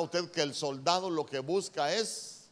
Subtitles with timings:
[0.00, 2.50] usted que el soldado lo que busca es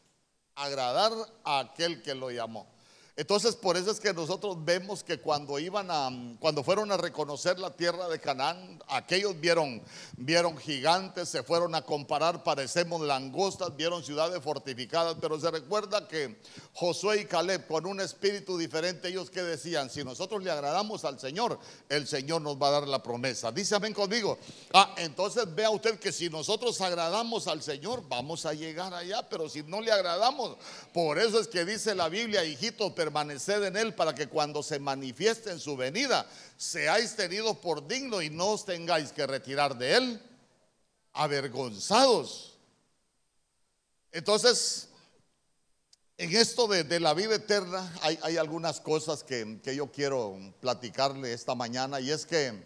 [0.55, 1.13] agradar
[1.45, 2.72] a aquel que lo llamó.
[3.15, 7.59] Entonces, por eso es que nosotros vemos que cuando iban a, cuando fueron a reconocer
[7.59, 9.83] la tierra de Canaán, aquellos vieron,
[10.17, 16.41] vieron gigantes, se fueron a comparar, parecemos langostas, vieron ciudades fortificadas, pero se recuerda que
[16.73, 21.21] Josué y Caleb, con un espíritu diferente, ellos que decían, si nosotros le agradamos al
[21.21, 21.59] Señor,
[21.91, 23.53] el Señor nos va a dar la promesa.
[23.53, 24.39] Dice amén conmigo.
[24.73, 29.51] Ah, entonces vea usted que si nosotros agradamos al Señor, vamos a llegar allá, pero
[29.51, 30.57] si no le agradamos,
[30.95, 34.79] por eso es que dice la Biblia, hijito, permaneced en él para que cuando se
[34.79, 36.25] manifieste en su venida
[36.57, 40.23] seáis tenidos por digno y no os tengáis que retirar de él
[41.13, 42.57] avergonzados.
[44.13, 44.89] Entonces,
[46.17, 51.57] en esto de, la vida eterna hay, algunas cosas que, que yo quiero platicarle esta
[51.57, 52.63] mañana y es que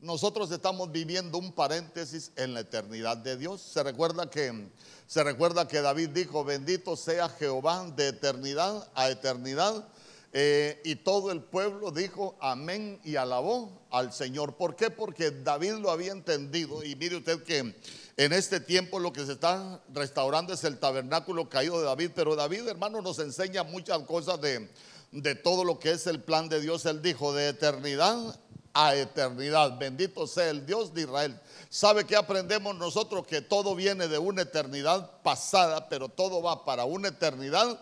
[0.00, 3.60] nosotros estamos viviendo un paréntesis en la eternidad de Dios.
[3.60, 4.70] Se recuerda que
[5.06, 9.86] se recuerda que David dijo, "Bendito sea Jehová de eternidad a eternidad."
[10.32, 14.56] Eh, y todo el pueblo dijo amén y alabó al Señor.
[14.56, 14.88] ¿Por qué?
[14.88, 16.84] Porque David lo había entendido.
[16.84, 17.74] Y mire usted que
[18.16, 22.12] en este tiempo lo que se está restaurando es el tabernáculo caído de David.
[22.14, 24.70] Pero David, hermano, nos enseña muchas cosas de,
[25.10, 26.86] de todo lo que es el plan de Dios.
[26.86, 28.38] Él dijo, de eternidad
[28.86, 29.78] a eternidad.
[29.78, 31.40] Bendito sea el Dios de Israel.
[31.68, 33.26] ¿Sabe que aprendemos nosotros?
[33.26, 37.80] Que todo viene de una eternidad pasada, pero todo va para una eternidad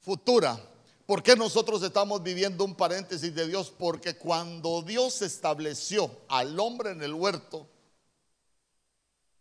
[0.00, 0.58] futura.
[1.06, 3.72] ¿Por qué nosotros estamos viviendo un paréntesis de Dios?
[3.76, 7.68] Porque cuando Dios estableció al hombre en el huerto,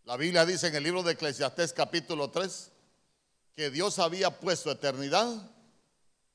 [0.04, 2.72] la Biblia dice en el libro de Eclesiastés capítulo 3
[3.56, 5.28] que Dios había puesto eternidad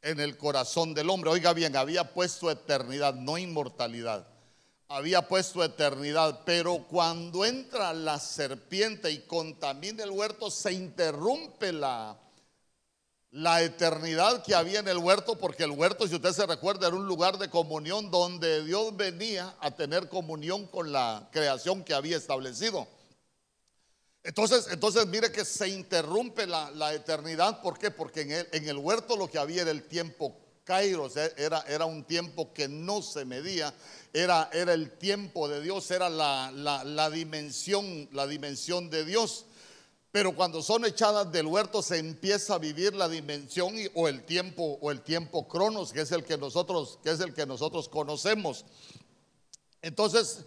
[0.02, 1.30] en el corazón del hombre.
[1.30, 4.26] Oiga bien, había puesto eternidad, no inmortalidad.
[4.88, 12.18] Había puesto eternidad, pero cuando entra la serpiente y contamina el huerto, se interrumpe la,
[13.30, 16.96] la eternidad que había en el huerto, porque el huerto, si usted se recuerda, era
[16.96, 22.16] un lugar de comunión donde Dios venía a tener comunión con la creación que había
[22.16, 22.88] establecido.
[24.22, 27.62] Entonces, entonces mire que se interrumpe la, eternidad.
[27.62, 27.90] ¿Por qué?
[27.90, 32.04] Porque en el, huerto lo que había era el tiempo Kairos, eh, era, era un
[32.04, 33.74] tiempo que no se medía,
[34.12, 39.46] era, era el tiempo de Dios, era la, la, dimensión, la dimensión de Dios.
[40.12, 44.78] Pero cuando son echadas del huerto se empieza a vivir la dimensión o el tiempo
[44.80, 48.64] o el tiempo cronos, que es el que nosotros que es el que nosotros conocemos.
[49.82, 50.44] Entonces,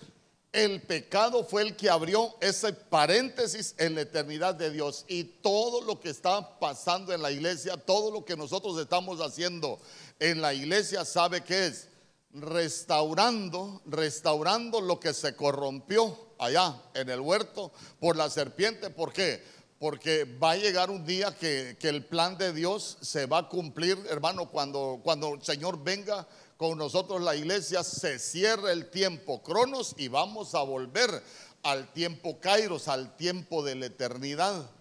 [0.53, 5.03] el pecado fue el que abrió ese paréntesis en la eternidad de Dios.
[5.07, 9.79] Y todo lo que está pasando en la iglesia, todo lo que nosotros estamos haciendo
[10.19, 11.89] en la iglesia, ¿sabe qué es?
[12.33, 18.91] Restaurando, restaurando lo que se corrompió allá en el huerto por la serpiente.
[18.91, 19.43] ¿Por qué?
[19.79, 23.97] Porque va a llegar un día que, el plan de Dios se va a cumplir,
[24.07, 26.27] hermano, cuando, cuando el Señor venga
[26.63, 31.21] con nosotros la iglesia, se cierra el tiempo cronos y vamos a volver
[31.61, 34.71] al tiempo kairos, al tiempo de la eternidad.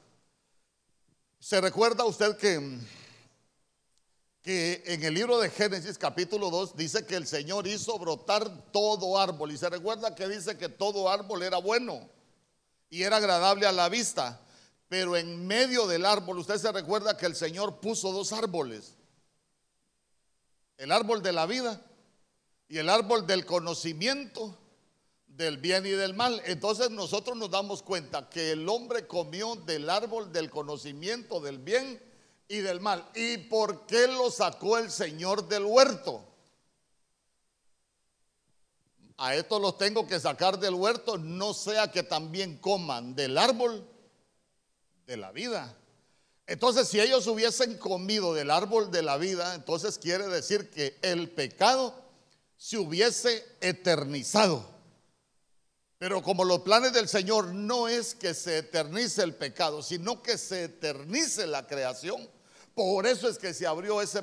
[1.41, 2.79] ¿Se recuerda usted que,
[4.43, 9.19] que en el libro de Génesis capítulo 2 dice que el Señor hizo brotar todo
[9.19, 9.51] árbol?
[9.51, 12.09] Y se recuerda que dice que todo árbol era bueno
[12.91, 14.41] y era agradable a la vista.
[14.89, 18.95] Pero en medio del árbol, usted se recuerda que el Señor puso dos árboles
[20.83, 21.81] el árbol de la vida
[22.69, 24.59] y el árbol del conocimiento
[25.29, 26.43] del bien y del mal.
[26.45, 32.03] Entonces nosotros nos damos cuenta que el hombre comió del árbol del conocimiento del bien
[32.49, 33.09] y del mal.
[33.15, 36.25] ¿Y por qué lo sacó el Señor del huerto?
[39.19, 43.89] A estos los tengo que sacar del huerto, no sea que también coman del árbol
[45.07, 45.77] de la vida
[46.53, 51.31] entonces, si ellos hubiesen comido del árbol de la vida, entonces quiere decir que el
[51.31, 51.95] pecado
[52.59, 54.63] se hubiese eternizado.
[55.97, 60.37] Pero como los planes del Señor no es que se eternice el pecado, sino que
[60.37, 62.29] se eternice la creación.
[62.75, 64.23] Por eso es que se abrió ese,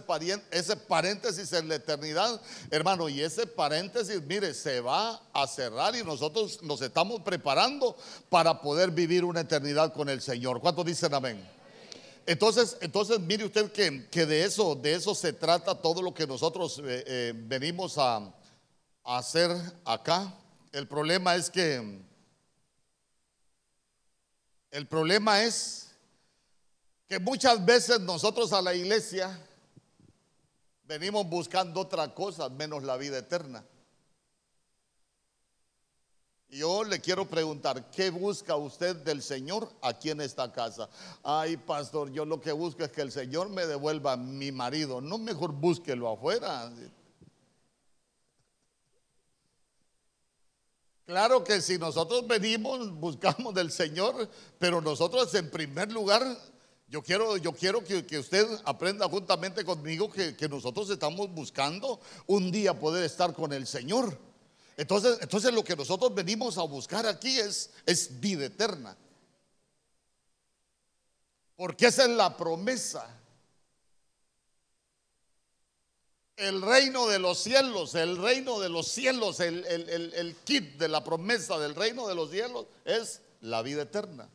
[0.51, 2.39] ese paréntesis en la eternidad,
[2.69, 3.09] hermano.
[3.09, 7.97] Y ese paréntesis, mire, se va a cerrar y nosotros nos estamos preparando
[8.29, 10.61] para poder vivir una eternidad con el Señor.
[10.61, 11.58] ¿Cuántos dicen amén?
[12.29, 16.77] Entonces, entonces mire usted que, de eso, de eso se trata todo lo que nosotros
[16.77, 19.49] eh, eh, venimos a, a hacer
[19.83, 20.31] acá.
[20.71, 22.03] El problema es que
[24.69, 25.87] el problema es
[27.07, 29.35] que muchas veces nosotros a la iglesia
[30.83, 33.65] venimos buscando otra cosa menos la vida eterna.
[36.51, 40.89] Yo le quiero preguntar, ¿qué busca usted del Señor aquí en esta casa?
[41.21, 44.99] Ay, pastor, yo lo que busco es que el Señor me devuelva mi marido.
[44.99, 46.71] No mejor búsquelo afuera.
[51.05, 56.23] Claro que si nosotros venimos, buscamos del Señor, pero nosotros en primer lugar,
[56.87, 62.51] yo quiero, yo quiero que, usted aprenda juntamente conmigo que, que nosotros estamos buscando un
[62.51, 64.28] día poder estar con el Señor.
[64.79, 68.95] Entonces, entonces lo que nosotros venimos a buscar aquí es, es vida eterna.
[71.57, 73.05] Porque esa es la promesa.
[76.37, 81.03] El reino de los cielos, el reino de los cielos, el, el kit de la
[81.03, 84.29] promesa del reino de los cielos es la vida eterna.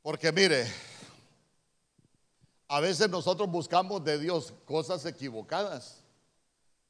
[0.00, 0.72] Porque mire,
[2.68, 6.01] a veces nosotros buscamos de Dios cosas equivocadas.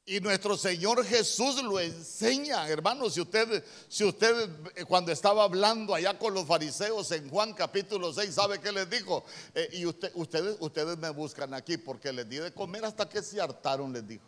[0.05, 3.13] Y nuestro Señor Jesús lo enseña, hermanos.
[3.13, 8.35] Si usted, si eh, cuando estaba hablando allá con los fariseos en Juan capítulo 6,
[8.35, 9.23] ¿sabe qué les dijo?
[9.55, 13.21] Eh, y usted, ustedes, ustedes me buscan aquí porque les di de comer hasta que
[13.21, 14.25] se hartaron, les dijo.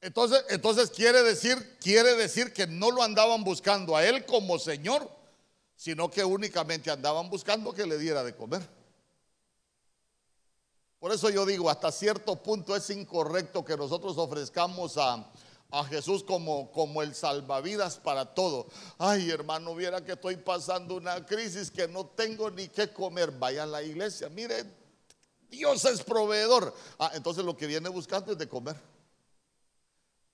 [0.00, 5.10] Entonces, entonces quiere decir, quiere decir que no lo andaban buscando a él como Señor,
[5.76, 8.66] sino que únicamente andaban buscando que le diera de comer.
[11.04, 15.30] Por eso yo digo, hasta cierto punto es incorrecto que nosotros ofrezcamos a,
[15.90, 18.68] Jesús como, como el salvavidas para todo.
[18.96, 23.32] Ay, hermano, viera que estoy pasando una crisis que no tengo ni qué comer.
[23.32, 24.64] Vaya a la iglesia, mire,
[25.50, 26.74] Dios es proveedor.
[26.98, 28.76] Ah, entonces lo que viene buscando es de comer.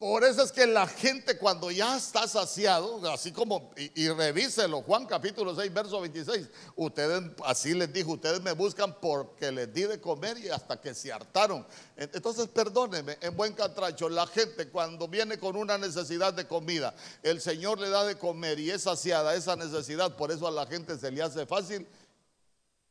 [0.00, 5.04] Por eso es que la gente cuando ya está saciado, así como, y, revíselo, Juan
[5.04, 10.00] capítulo 6, verso 26, ustedes, así les dijo, ustedes me buscan porque les di de
[10.00, 11.66] comer y hasta que se hartaron.
[11.98, 17.42] Entonces, perdónenme, en buen catracho, la gente cuando viene con una necesidad de comida, el
[17.42, 20.98] Señor le da de comer y es saciada esa necesidad, por eso a la gente
[20.98, 21.86] se le hace fácil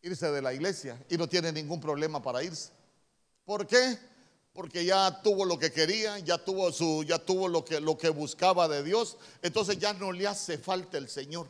[0.03, 2.69] irse de la iglesia y no tiene ningún problema para irse.
[3.45, 3.97] ¿Por qué?
[4.59, 8.09] Porque ya tuvo lo que quería, ya tuvo su ya tuvo lo que lo que
[8.09, 11.47] buscaba de Dios, entonces ya no le hace falta el Señor.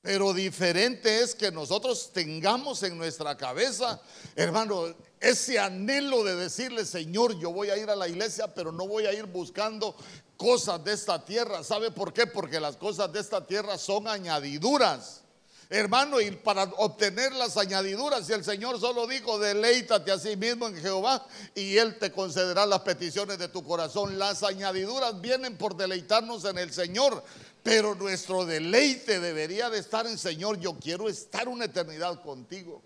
[0.00, 4.00] Pero diferente es que nosotros tengamos en nuestra cabeza,
[4.36, 8.86] hermano, ese anhelo de decirle, Señor, yo voy a ir a la iglesia, pero no
[8.86, 9.96] voy a ir buscando
[10.36, 11.64] cosas de esta tierra.
[11.64, 12.28] ¿Sabe por qué?
[12.28, 15.22] Porque las cosas de esta tierra son añadiduras.
[15.70, 20.66] Hermano, y para obtener las añadiduras, y el Señor solo dijo, deleítate a sí mismo
[20.66, 24.18] en Jehová y Él te concederá las peticiones de tu corazón.
[24.18, 27.22] Las añadiduras vienen por deleitarnos en el Señor,
[27.62, 30.58] pero nuestro deleite debería de estar en Señor.
[30.58, 32.82] Yo quiero estar una eternidad contigo.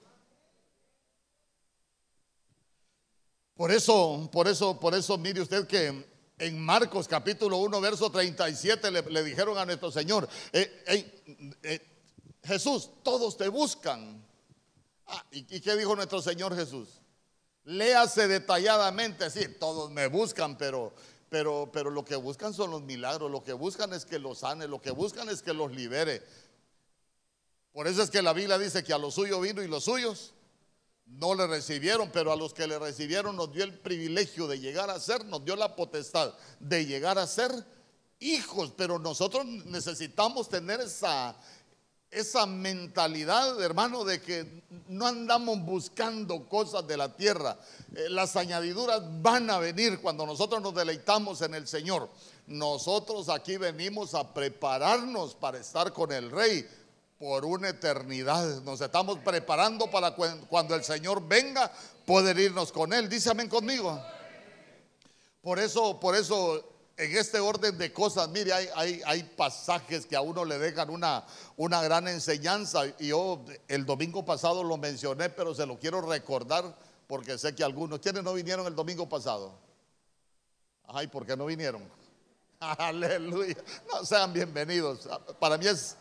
[3.55, 6.05] Por eso, por eso, por eso, mire usted que
[6.37, 10.83] en Marcos capítulo 1, verso 37 le, le dijeron a nuestro Señor, eh,
[11.63, 11.92] eh,
[12.45, 14.25] Jesús, todos te buscan.
[15.07, 16.89] Ah, ¿y, qué dijo nuestro Señor Jesús?
[17.65, 20.93] Léase detalladamente, sí, todos me buscan, pero,
[21.29, 24.67] pero, pero lo que buscan son los milagros, lo que buscan es que los sane,
[24.67, 26.23] lo que buscan es que los libere.
[27.73, 30.35] Por eso es que la Biblia dice que a los suyos vino y los suyos
[31.07, 34.91] no le recibieron, pero a los que le recibieron nos dio el privilegio de llegar
[34.91, 37.51] a ser, nos dio la potestad de llegar a ser
[38.19, 41.37] hijos, pero nosotros necesitamos tener esa,
[42.13, 47.59] esa mentalidad, hermano, de que no andamos buscando cosas de la tierra.
[47.97, 52.11] Eh, las añadiduras van a venir cuando nosotros nos deleitamos en el Señor.
[52.47, 56.69] Nosotros aquí venimos a prepararnos para estar con el Rey
[57.19, 58.61] por una eternidad.
[58.61, 61.73] Nos estamos preparando para cuando el Señor venga
[62.05, 63.09] poder irnos con Él.
[63.09, 63.99] Dice amén conmigo.
[65.41, 66.72] Por eso, por eso
[67.05, 71.25] en este orden de cosas, mire, hay, hay, pasajes que a uno le dejan una,
[71.57, 72.87] una gran enseñanza.
[72.99, 76.77] Y yo el domingo pasado lo mencioné, pero se lo quiero recordar
[77.09, 79.59] porque sé que algunos, ¿quiénes no vinieron el domingo pasado?
[80.87, 81.83] Ay, ¿por qué no vinieron?
[82.61, 83.57] Aleluya.
[83.91, 85.09] No sean bienvenidos.
[85.41, 85.97] Para mí es,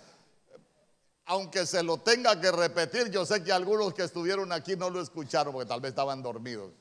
[1.25, 5.01] aunque se lo tenga que repetir, yo sé que algunos que estuvieron aquí no lo
[5.01, 6.71] escucharon porque tal vez estaban dormidos.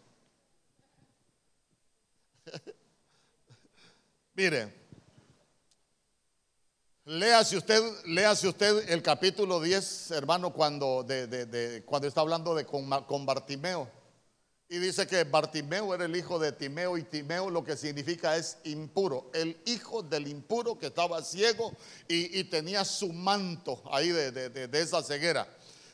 [4.40, 4.72] Mire,
[7.04, 7.82] léase usted,
[8.48, 13.90] usted el capítulo 10, hermano, cuando, de, cuando está hablando de con, Bartimeo.
[14.70, 18.56] Y dice que Bartimeo era el hijo de Timeo y Timeo lo que significa es
[18.64, 21.76] impuro, el hijo del impuro que estaba ciego
[22.08, 25.46] y, y tenía su manto ahí de, esa ceguera.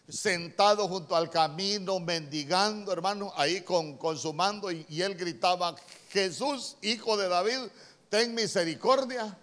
[0.08, 5.74] sentado junto al camino, mendigando, hermano, ahí con, su mando, y, y él gritaba,
[6.10, 7.58] Jesús, hijo de David,
[8.08, 9.38] ten misericordia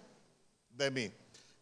[0.70, 1.12] de mí.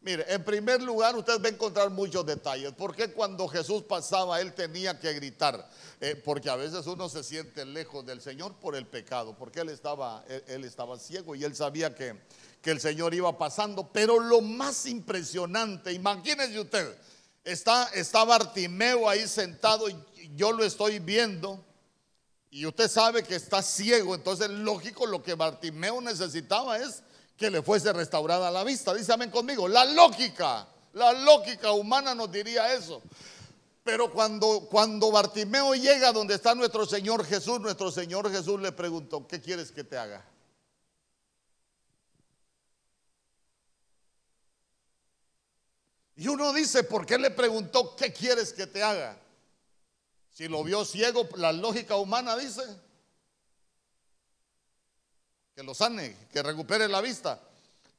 [0.04, 2.72] Mire, en primer lugar, usted va a encontrar muchos detalles.
[2.76, 5.68] Porque cuando Jesús pasaba, él tenía que gritar?
[6.00, 9.68] Eh, porque a veces uno se siente lejos del Señor por el pecado, porque él
[9.68, 12.16] estaba, él, estaba ciego y él sabía que,
[12.60, 13.92] que, el Señor iba pasando.
[13.92, 16.98] Pero lo más impresionante, imagínese usted,
[17.44, 19.96] está, está Bartimeo ahí sentado y
[20.34, 21.64] yo lo estoy viendo.
[22.54, 27.02] Y usted sabe que está ciego, entonces lógico lo que Bartimeo necesitaba es
[27.34, 28.92] que le fuese restaurada la vista.
[28.92, 29.66] Dice amén conmigo.
[29.66, 33.00] La lógica, la lógica humana nos diría eso.
[33.82, 39.26] Pero cuando, cuando Bartimeo llega donde está nuestro Señor Jesús, nuestro Señor Jesús le preguntó,
[39.26, 40.22] ¿qué quieres que te haga?
[46.16, 49.18] Y uno dice, ¿por qué le preguntó, ¿qué quieres que te haga?
[50.32, 52.62] Si lo vio ciego, la lógica humana dice,
[55.54, 57.40] que lo sane, que recupere la vista.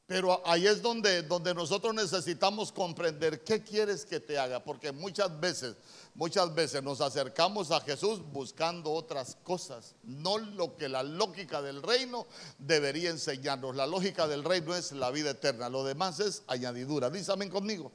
[0.06, 5.40] Pero ahí es donde, donde nosotros necesitamos comprender qué quieres que te haga, porque muchas
[5.40, 5.76] veces,
[6.14, 11.82] muchas veces nos acercamos a Jesús buscando otras cosas, no lo que la lógica del
[11.82, 13.76] reino debería enseñarnos.
[13.76, 17.10] La lógica del reino es la vida eterna, lo demás es añadidura.
[17.10, 17.92] Dísame conmigo.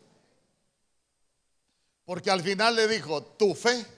[2.06, 3.97] Porque al final le dijo, tu fe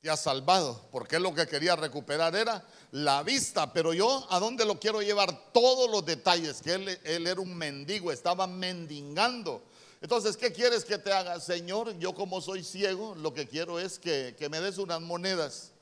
[0.00, 4.64] te ha salvado, porque lo que quería recuperar era la vista, pero yo a dónde
[4.64, 9.62] lo quiero llevar todos los detalles, que él, era un mendigo, estaba mendigando.
[10.00, 11.38] Entonces, ¿qué quieres que te haga?
[11.38, 15.72] Señor, yo como soy ciego, lo que quiero es que, me des unas monedas.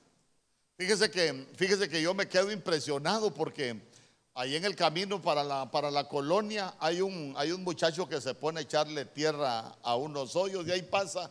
[0.76, 3.80] Fíjese que, fíjese que yo me quedo impresionado porque
[4.34, 8.20] ahí en el camino para la, para la colonia hay un, hay un muchacho que
[8.20, 11.30] se pone a echarle tierra a unos hoyos y ahí pasa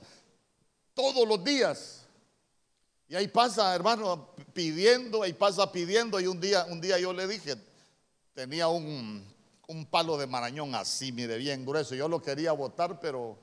[0.94, 2.07] todos los días.
[3.10, 6.20] Y ahí pasa, hermano, pidiendo, ahí pasa pidiendo.
[6.20, 7.56] Y un día, un día yo le dije,
[8.34, 9.26] tenía un,
[9.90, 11.96] palo de marañón así, mire, bien grueso.
[11.96, 13.38] Yo lo quería botar, pero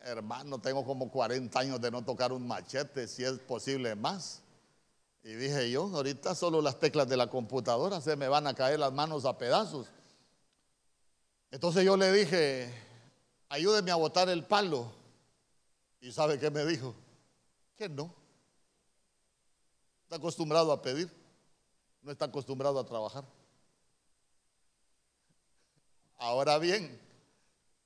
[0.00, 4.42] hermano, tengo como 40 años de no tocar un machete, si es posible más.
[5.22, 8.78] Y dije yo, ahorita solo las teclas de la computadora se me van a caer
[8.78, 9.88] las manos a pedazos.
[11.50, 12.72] Entonces yo le dije,
[13.48, 14.92] ayúdeme a botar el palo.
[16.00, 16.94] ¿Y sabe qué me dijo?
[17.76, 18.25] Que no.
[20.06, 21.10] Está acostumbrado a pedir,
[22.00, 23.24] no está acostumbrado a trabajar.
[26.16, 26.96] Ahora bien,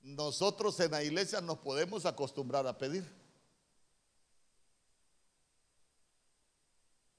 [0.03, 3.11] nosotros en la iglesia nos podemos acostumbrar a pedir.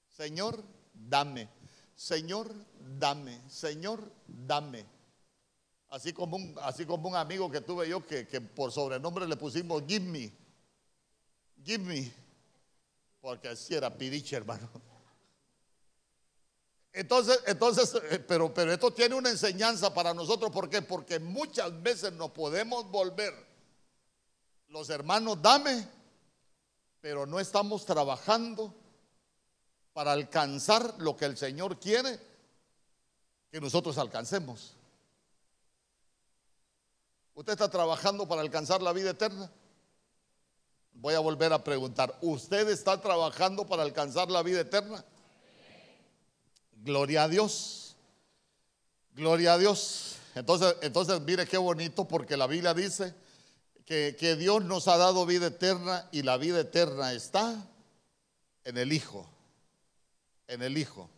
[0.06, 0.62] Señor,
[0.94, 1.48] dame.
[1.96, 3.42] Señor, dame.
[3.50, 4.86] Señor, dame.
[5.88, 9.36] Así como un, así como un amigo que tuve yo que, que por sobrenombre le
[9.36, 10.32] pusimos Give me.
[11.64, 12.12] Give me.
[13.20, 14.91] Porque así era pidiche, hermano.
[16.92, 20.50] Entonces, entonces, eh, pero, pero esto tiene una enseñanza para nosotros.
[20.50, 20.82] ¿Por qué?
[20.82, 23.34] Porque muchas veces nos podemos volver
[24.68, 25.86] los hermanos, dame,
[27.00, 28.74] pero no estamos trabajando
[29.92, 32.18] para alcanzar lo que el Señor quiere
[33.50, 34.74] que nosotros alcancemos.
[37.34, 39.50] ¿Usted está trabajando para alcanzar la vida eterna?
[40.92, 45.04] Voy a volver a preguntar, ¿usted está trabajando para alcanzar la vida eterna?
[46.84, 47.96] Gloria a Dios.
[49.14, 50.16] Gloria a Dios.
[50.34, 53.14] Entonces, entonces mire qué bonito porque la Biblia dice
[53.86, 57.68] que, que Dios nos ha dado vida eterna y la vida eterna está
[58.64, 59.28] en el Hijo.
[60.48, 61.08] En el Hijo.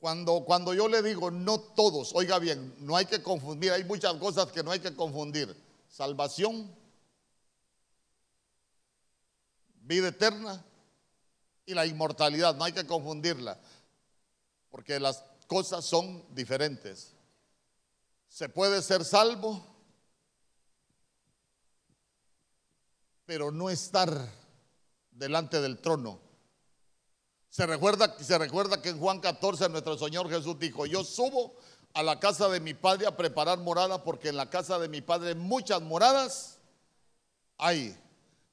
[0.00, 4.14] Cuando, cuando yo le digo no todos, oiga bien, no hay que confundir, hay muchas
[4.14, 5.54] cosas que no hay que confundir.
[5.88, 6.74] Salvación,
[9.82, 10.64] vida eterna
[11.68, 12.56] y la inmortalidad.
[12.56, 13.60] No hay que confundirla,
[14.70, 17.12] porque las cosas son diferentes.
[18.26, 19.62] Se puede ser salvo,
[23.26, 24.10] pero no estar
[25.10, 26.18] delante del trono.
[27.50, 31.54] Se recuerda, se recuerda que en Juan 14 nuestro Señor Jesús dijo, yo subo
[31.92, 35.02] a la casa de mi Padre a preparar morada porque en la casa de mi
[35.02, 36.58] Padre muchas moradas
[37.58, 37.94] hay.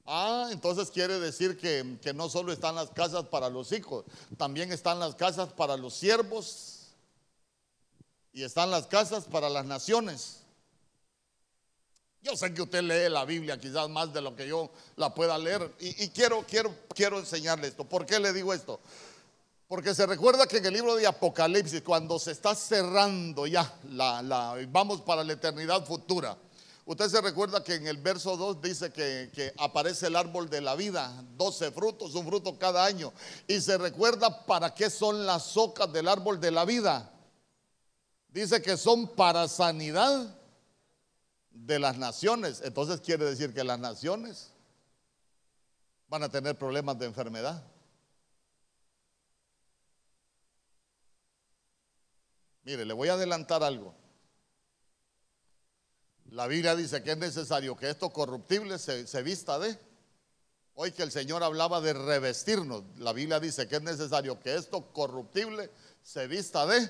[0.06, 4.06] Ah, entonces quiere decir que, no solo están las casas para los hijos,
[4.38, 6.92] también están las casas para los siervos
[8.32, 10.42] y están las casas para las naciones.
[12.22, 15.38] Yo sé que usted lee la Biblia quizás más de lo que yo la pueda
[15.40, 17.84] leer y, quiero, quiero, quiero enseñarle esto.
[17.84, 18.80] ¿Por qué le digo esto?
[19.68, 24.22] Porque se recuerda que en el libro de Apocalipsis, cuando se está cerrando ya, la,
[24.22, 26.38] la, vamos para la eternidad futura,
[26.88, 30.76] Usted se recuerda que en el verso 2 dice que, aparece el árbol de la
[30.76, 33.12] vida, 12 frutos, un fruto cada año.
[33.48, 37.12] Y se recuerda para qué son las hojas del árbol de la vida.
[38.30, 40.38] Dice que son para sanidad
[41.50, 42.62] de las naciones.
[42.64, 44.52] Entonces quiere decir que las naciones
[46.08, 47.64] van a tener problemas de enfermedad.
[52.64, 54.05] Mire, le voy a adelantar algo.
[56.32, 59.78] La Biblia dice que es necesario que esto corruptible se, vista de.
[60.74, 64.92] Hoy que el Señor hablaba de revestirnos, la Biblia dice que es necesario que esto
[64.92, 65.70] corruptible
[66.04, 66.90] se vista de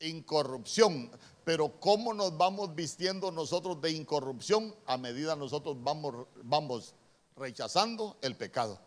[0.00, 1.10] incorrupción.
[1.44, 6.94] Pero ¿cómo nos vamos vistiendo nosotros de incorrupción a medida nosotros vamos, vamos
[7.36, 8.80] rechazando el pecado?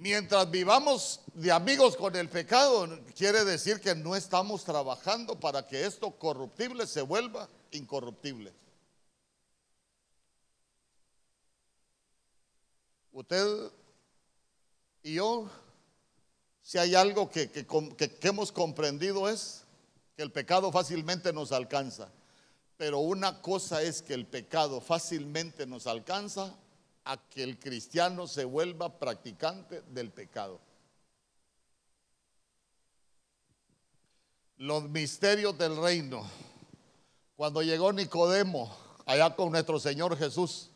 [0.00, 5.84] Mientras vivamos de amigos con el pecado, quiere decir que no estamos trabajando para que
[5.84, 8.50] esto corruptible se vuelva incorruptible.
[13.12, 13.70] Usted
[15.02, 15.50] y yo,
[16.62, 17.50] si hay algo que,
[18.22, 19.64] hemos comprendido es
[20.16, 22.08] que el pecado fácilmente nos alcanza.
[22.78, 26.56] Pero una cosa es que el pecado fácilmente nos alcanza
[27.10, 30.60] a que el cristiano se vuelva practicante del pecado.
[34.58, 36.24] Los misterios del reino.
[37.34, 38.72] Cuando llegó Nicodemo
[39.06, 40.70] allá con nuestro Señor Jesús,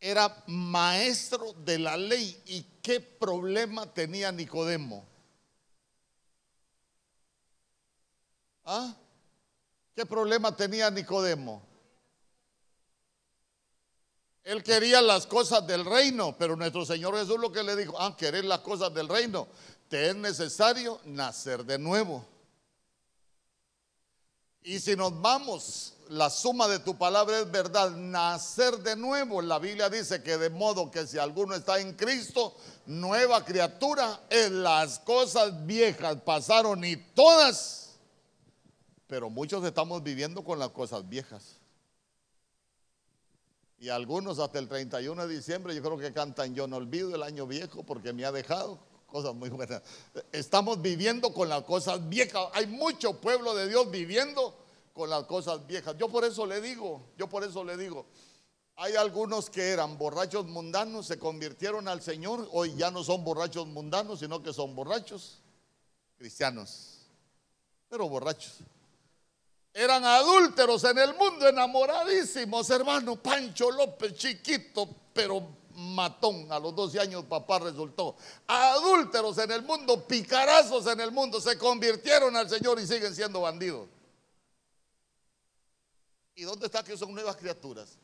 [0.00, 2.42] era maestro de la ley.
[2.46, 5.06] ¿Y qué problema tenía Nicodemo?
[8.64, 8.92] ¿Ah?
[9.94, 11.71] ¿Qué problema tenía Nicodemo?
[14.44, 18.16] Él quería las cosas del reino, pero nuestro Señor Jesús lo que le dijo, ah,
[18.16, 19.46] querer las cosas del reino,
[19.88, 22.24] te es necesario nacer de nuevo.
[24.64, 29.42] Y si nos vamos, la suma de tu palabra es verdad, nacer de nuevo.
[29.42, 32.56] La Biblia dice que de modo que si alguno está en Cristo,
[32.86, 37.90] nueva criatura, en las cosas viejas pasaron y todas.
[39.06, 41.61] Pero muchos estamos viviendo con las cosas viejas.
[43.82, 47.22] Y algunos hasta el 31 de diciembre yo creo que cantan Yo no olvido el
[47.24, 49.82] año viejo porque me ha dejado cosas muy buenas.
[50.30, 52.46] Estamos viviendo con las cosas viejas.
[52.52, 54.56] Hay mucho pueblo de Dios viviendo
[54.94, 55.96] con las cosas viejas.
[55.98, 58.06] Yo por eso le digo, yo por eso le digo,
[58.76, 63.66] hay algunos que eran borrachos mundanos, se convirtieron al Señor, hoy ya no son borrachos
[63.66, 65.40] mundanos, sino que son borrachos
[66.16, 67.00] cristianos,
[67.88, 68.60] pero borrachos
[69.74, 73.16] eran adúlteros en el mundo, enamoradísimos, hermano.
[73.16, 76.50] Pancho López, chiquito, pero matón.
[76.52, 78.16] A los 12 años papá resultó.
[78.46, 83.40] Adúlteros en el mundo, picarazos en el mundo, se convirtieron al Señor y siguen siendo
[83.40, 83.88] bandidos.
[86.34, 87.98] ¿Y dónde está que son nuevas criaturas?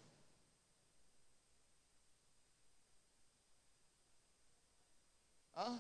[5.55, 5.79] ¿Ah?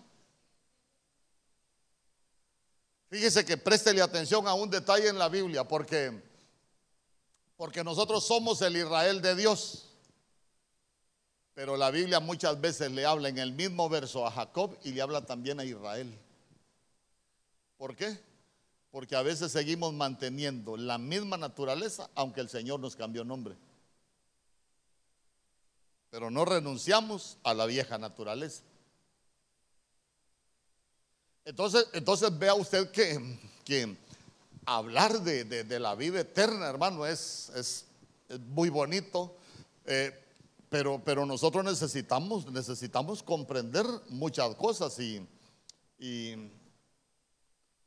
[3.09, 6.23] Fíjese que préstele atención a un detalle en la Biblia, porque,
[7.57, 9.89] porque nosotros somos el Israel de Dios.
[11.55, 15.01] Pero la Biblia muchas veces le habla en el mismo verso a Jacob y le
[15.01, 16.17] habla también a Israel.
[17.79, 18.21] ¿Por qué?
[18.91, 23.57] Porque a veces seguimos manteniendo la misma naturaleza, aunque el Señor nos cambió nombre.
[26.11, 28.63] Pero no renunciamos a la vieja naturaleza.
[31.49, 33.97] Entonces, entonces vea usted que,
[34.67, 37.87] hablar de, la vida eterna, hermano, es,
[38.51, 39.35] muy bonito,
[39.87, 40.13] eh,
[40.69, 45.27] pero, pero nosotros necesitamos, necesitamos comprender muchas cosas y,
[45.99, 46.35] y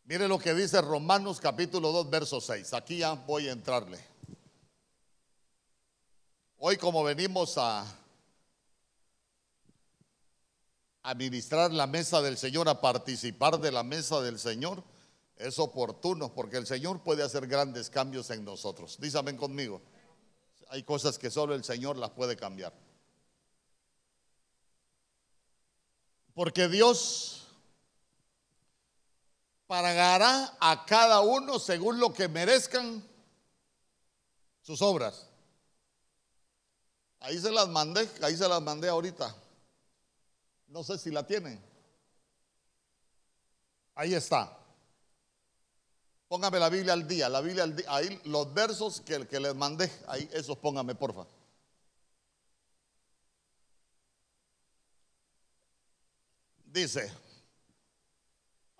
[0.05, 2.73] mire lo que dice Romanos capítulo 2, verso 6.
[2.73, 4.03] Aquí ya voy a entrarle.
[6.57, 7.85] Hoy como venimos a,
[11.03, 14.83] administrar la mesa del Señor, a participar de la mesa del Señor,
[15.37, 18.97] es oportuno porque el Señor puede hacer grandes cambios en nosotros.
[18.99, 19.81] Dísame conmigo.
[20.69, 22.73] Hay cosas que solo el Señor las puede cambiar.
[26.33, 27.47] Porque Dios
[29.67, 33.03] pagará a cada uno según lo que merezcan
[34.61, 35.27] sus obras.
[37.19, 39.35] Ahí se las mandé, ahí se las mandé ahorita.
[40.71, 41.61] No sé si la tienen.
[43.93, 44.57] Ahí está.
[46.27, 47.85] Póngame la Biblia al día, la Biblia al día.
[47.89, 51.25] Ahí los versos que, que les mandé, ahí esos póngame, porfa.
[56.65, 57.11] Dice,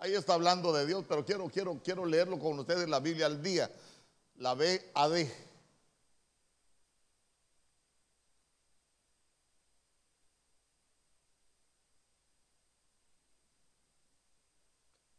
[0.02, 3.44] Ahí está hablando de Dios, pero quiero, quiero, quiero leerlo con ustedes la Biblia al
[3.44, 3.72] día.
[4.38, 5.28] La BAD.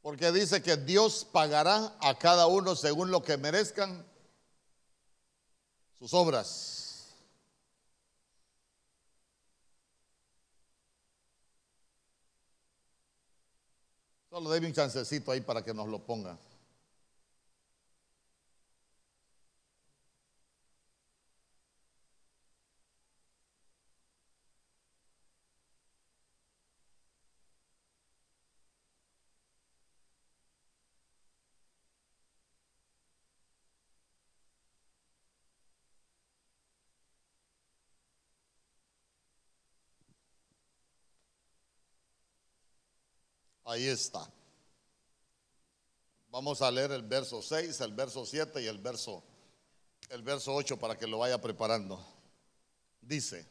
[0.02, 4.04] Porque dice que Dios pagará a cada uno según lo que merezcan
[5.96, 7.14] sus obras.
[14.28, 16.36] Solo déme un chancecito ahí para que nos lo ponga.
[43.72, 44.30] Ahí está.
[46.30, 49.24] Vamos a leer el verso 6, el verso 7 y el verso
[50.11, 51.98] el verso 8 para que lo vaya preparando.
[53.00, 53.46] Dice: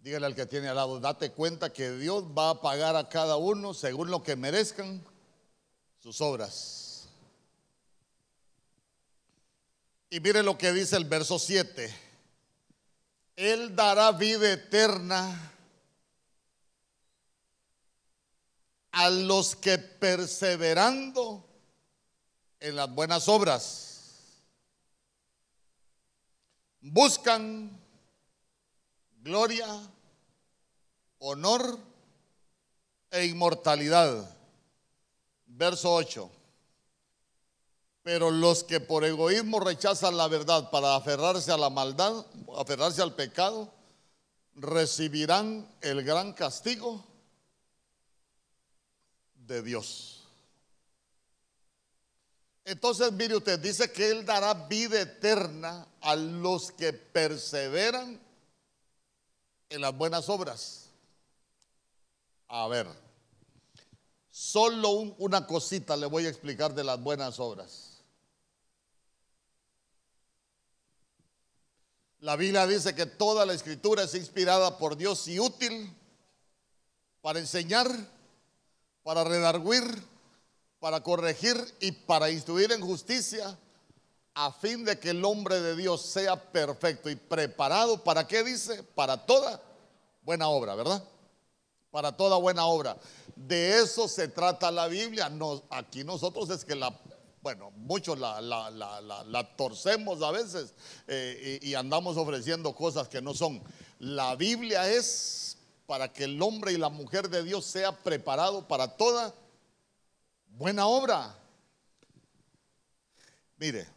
[0.00, 3.36] Dígale al que tiene al lado, date cuenta que Dios va a pagar a cada
[3.36, 5.00] uno según lo que merezcan
[6.02, 7.08] sus obras.
[10.10, 11.94] Y mire lo que dice el verso 7.
[13.36, 15.52] Él dará vida eterna
[18.98, 21.44] a los que perseverando
[22.58, 24.42] en las buenas obras
[26.80, 27.80] buscan
[29.18, 29.68] gloria,
[31.20, 31.78] honor
[33.12, 34.36] e inmortalidad.
[35.46, 36.28] Verso 8.
[38.02, 43.14] Pero los que por egoísmo rechazan la verdad para aferrarse a la maldad, aferrarse al
[43.14, 43.72] pecado,
[44.56, 47.07] recibirán el gran castigo
[49.48, 50.28] de Dios.
[52.64, 58.20] Entonces, mire usted, dice que Él dará vida eterna a los que perseveran
[59.70, 60.90] en las buenas obras.
[62.48, 62.86] A ver,
[64.30, 68.02] solo una cosita le voy a explicar de las buenas obras.
[72.20, 75.94] La Biblia dice que toda la escritura es inspirada por Dios y útil
[77.22, 77.88] para enseñar,
[79.08, 80.04] para redarguir,
[80.80, 83.58] para corregir y para instruir en justicia,
[84.34, 88.04] a fin de que el hombre de Dios sea perfecto y preparado.
[88.04, 88.82] ¿Para qué dice?
[88.82, 89.62] Para toda
[90.20, 91.02] buena obra, ¿verdad?
[91.90, 92.98] Para toda buena obra.
[93.34, 95.32] De eso se trata la Biblia.
[95.70, 96.94] aquí nosotros es que la,
[97.40, 100.74] bueno, muchos la, torcemos a veces
[101.06, 103.62] eh, y andamos ofreciendo cosas que no son.
[104.00, 105.56] La Biblia es
[105.88, 109.34] para que el hombre y la mujer de Dios sea preparado para toda
[110.48, 111.34] buena obra.
[113.56, 113.88] Mire,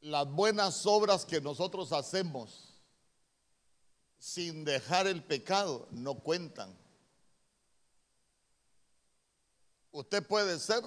[0.00, 2.82] las buenas obras que nosotros hacemos
[4.18, 6.76] sin dejar el pecado no cuentan.
[9.92, 10.82] Usted puede ser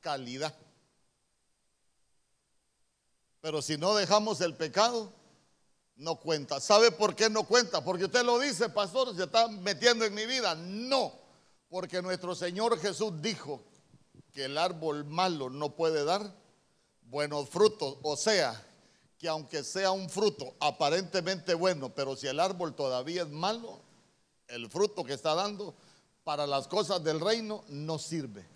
[0.00, 0.54] calidad,
[3.40, 5.17] pero si no dejamos el pecado,
[5.98, 6.60] no cuenta.
[6.60, 7.84] ¿Sabe por qué no cuenta?
[7.84, 10.54] Porque usted lo dice, pastor, se está metiendo en mi vida.
[10.54, 11.12] No,
[11.68, 13.62] porque nuestro Señor Jesús dijo
[14.32, 16.32] que el árbol malo no puede dar
[17.02, 17.98] buenos frutos.
[18.02, 18.64] O sea,
[19.18, 23.80] que aunque sea un fruto aparentemente bueno, pero si el árbol todavía es malo,
[24.46, 25.74] el fruto que está dando
[26.22, 28.46] para las cosas del reino no sirve.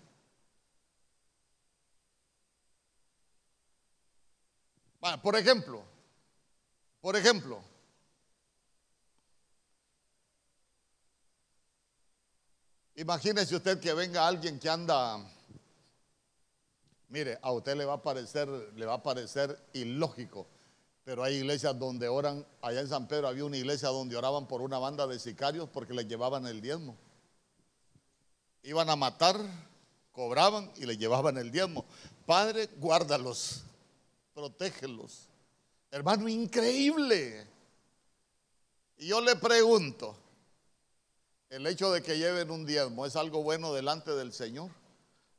[5.21, 5.83] Por ejemplo,
[7.03, 7.61] por ejemplo,
[12.95, 15.19] imagínese usted que venga alguien que anda,
[17.09, 20.47] mire, a usted le va a parecer, le va a parecer ilógico,
[21.03, 24.61] pero hay iglesias donde oran, allá en San Pedro había una iglesia donde oraban por
[24.61, 26.95] una banda de sicarios porque le llevaban el diezmo.
[28.61, 29.37] Iban a matar,
[30.13, 31.83] cobraban y le llevaban el diezmo.
[32.25, 33.65] Padre, guárdalos,
[34.33, 35.32] protégelos.
[35.93, 37.45] Hermano, increíble.
[38.97, 40.17] Y yo le pregunto,
[41.51, 44.71] ¿el hecho de que lleven un diezmo es algo bueno delante del Señor?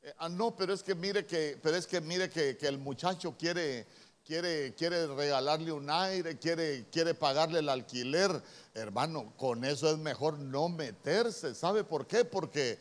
[0.01, 3.35] Eh, ah, no, pero es que mire que, pero es que mire que, el muchacho
[3.37, 3.85] quiere,
[4.25, 8.41] quiere, quiere regalarle un aire, quiere, quiere pagarle el alquiler.
[8.75, 11.53] Hermano, con eso es mejor no meterse.
[11.57, 12.25] ¿Sabe por qué?
[12.25, 12.79] Porque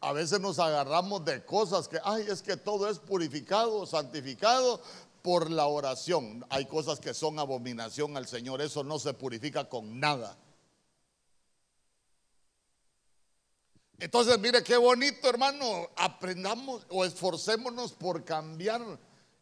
[0.00, 4.82] a veces nos agarramos de cosas que, ay, es que todo es purificado, santificado
[5.22, 6.44] por la oración.
[6.50, 10.36] Hay cosas que son abominación al Señor, eso no se purifica con nada.
[13.98, 15.88] Entonces, mire qué bonito, hermano.
[15.94, 18.82] Aprendamos o esforcémonos por cambiar.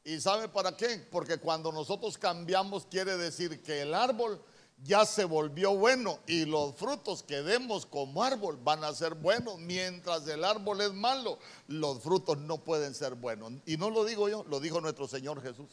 [0.04, 0.98] ¿Y sabe para qué?
[1.10, 4.42] Porque cuando nosotros cambiamos, quiere decir que el árbol
[4.82, 9.58] ya se volvió bueno y los frutos que demos como árbol van a ser buenos.
[9.58, 13.52] Mientras el árbol es malo, los frutos no pueden ser buenos.
[13.66, 15.70] Y no lo digo yo, lo dijo nuestro Señor Jesús.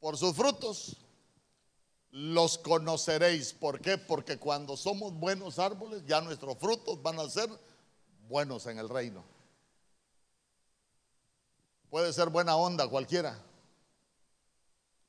[0.00, 0.96] Por sus frutos
[2.10, 3.52] los conoceréis.
[3.52, 3.98] ¿Por qué?
[3.98, 7.50] Porque cuando somos buenos árboles, ya nuestros frutos van a ser
[8.28, 9.24] buenos en el reino.
[11.90, 13.42] Puede ser buena onda cualquiera,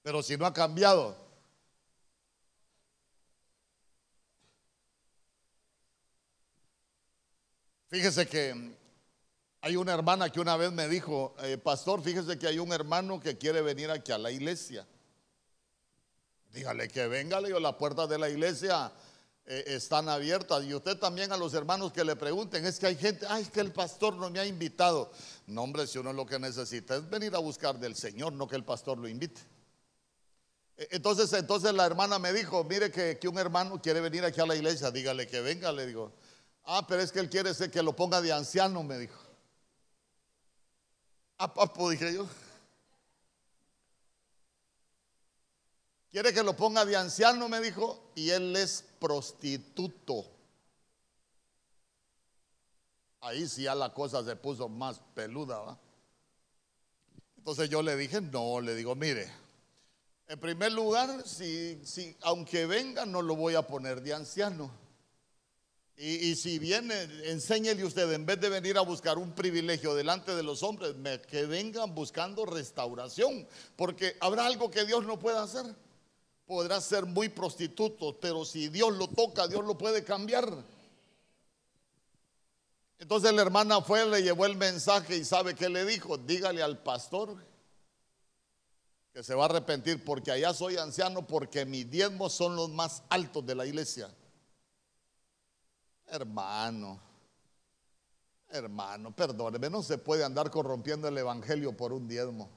[0.02, 1.29] pero si no ha cambiado,
[7.90, 8.78] Fíjese que
[9.62, 13.20] hay una hermana que una vez me dijo, eh, pastor, fíjese que hay un hermano
[13.20, 14.86] que quiere venir aquí a la iglesia.
[16.54, 18.92] Dígale que venga, le las puertas de la iglesia
[19.44, 20.64] eh, están abiertas.
[20.66, 23.50] Y usted también a los hermanos que le pregunten, es que hay gente, ay, es
[23.50, 25.12] que el pastor no me ha invitado.
[25.48, 28.56] No, hombre, si uno lo que necesita es venir a buscar del Señor, no que
[28.56, 29.42] el pastor lo invite.
[30.78, 34.40] E, entonces, entonces la hermana me dijo, mire que, que un hermano quiere venir aquí
[34.40, 36.14] a la iglesia, dígale que venga, le digo.
[36.64, 39.20] Ah, pero es que él quiere ser que lo ponga de anciano, me dijo.
[41.38, 42.28] Ah, papo, dije yo.
[46.12, 50.26] Quiere que lo ponga de anciano, me dijo, y él es prostituto.
[53.22, 55.60] Ahí sí ya la cosa se puso más peluda.
[55.60, 55.80] ¿va?
[57.38, 59.32] Entonces yo le dije, no, le digo, mire,
[60.28, 64.72] en primer lugar, si, si, aunque venga, no lo voy a poner de anciano.
[66.02, 70.44] Y, si viene, enséñele usted, en vez de venir a buscar un privilegio delante de
[70.44, 70.96] los hombres,
[71.28, 75.66] que vengan buscando restauración, porque habrá algo que Dios no pueda hacer.
[76.46, 80.50] Podrá ser muy prostituto, pero si Dios lo toca, Dios lo puede cambiar.
[82.98, 86.82] Entonces la hermana fue, le llevó el mensaje y sabe qué le dijo, dígale al
[86.82, 87.36] pastor
[89.12, 93.04] que se va a arrepentir porque allá soy anciano porque mis diezmos son los más
[93.10, 94.10] altos de la iglesia.
[96.12, 97.00] Hermano,
[98.50, 102.50] hermano, perdóneme, no se puede andar corrompiendo el Evangelio por un diezmo.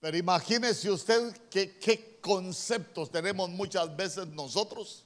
[0.00, 5.04] Pero imagínese usted qué conceptos tenemos muchas veces nosotros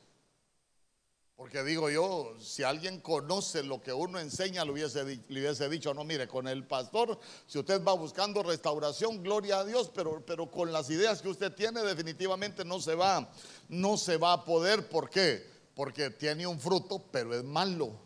[1.37, 5.93] porque digo yo, si alguien conoce lo que uno enseña, le hubiese, le hubiese, dicho,
[5.93, 10.49] no, mire, con el pastor, si usted va buscando restauración, gloria a Dios, pero, pero
[10.49, 13.29] con las ideas que usted tiene, definitivamente no se va,
[13.69, 14.89] no se va a poder.
[14.89, 15.45] ¿Por qué?
[15.75, 17.99] Porque tiene un fruto, pero es malo.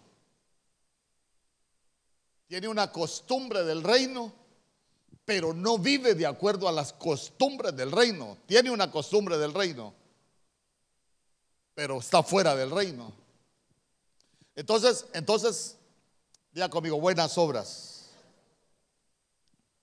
[2.46, 4.32] Tiene una costumbre del reino,
[5.26, 8.38] pero no vive de acuerdo a las costumbres del reino.
[8.46, 9.92] Tiene una costumbre del reino,
[11.74, 13.17] pero está fuera del reino.
[14.58, 15.76] Entonces, entonces,
[16.50, 18.10] diga conmigo, buenas obras.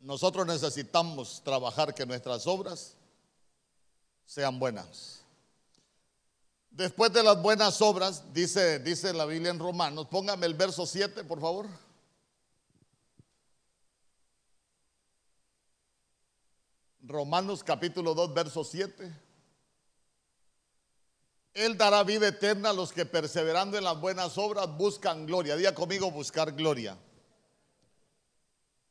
[0.02, 2.94] Nosotros necesitamos trabajar que nuestras obras
[4.26, 5.22] sean buenas.
[6.72, 11.24] Después de las buenas obras, dice, dice la Biblia en Romanos, póngame el verso 7,
[11.24, 11.70] por favor.
[17.02, 19.25] Romanos capítulo 2, verso 7.
[21.56, 25.56] Él dará vida eterna a los que perseverando en las buenas obras buscan gloria.
[25.56, 26.98] Día conmigo buscar gloria.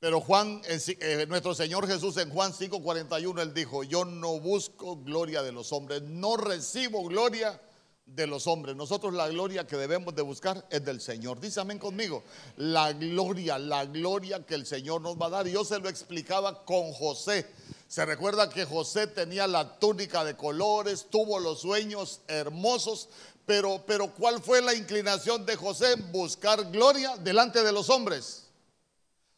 [0.01, 5.43] Pero Juan, eh, nuestro Señor Jesús en Juan 5:41, él dijo, yo no busco gloria
[5.43, 7.61] de los hombres, no recibo gloria
[8.07, 8.75] de los hombres.
[8.75, 11.41] Nosotros la gloria que debemos de buscar es del Señor.
[11.41, 12.23] Dice amén conmigo.
[12.57, 15.47] La gloria, la gloria que el Señor nos va a dar.
[15.49, 17.47] Yo se lo explicaba con José.
[17.95, 23.09] Se recuerda que José tenía la túnica de colores, tuvo los sueños hermosos,
[23.47, 25.95] pero, pero ¿cuál fue la inclinación de José?
[26.11, 28.49] Buscar gloria delante de los hombres.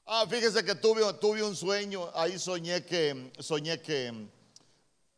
[0.07, 1.03] Ah, fíjese que tuve,
[1.43, 4.27] un sueño, ahí soñé que, soñé que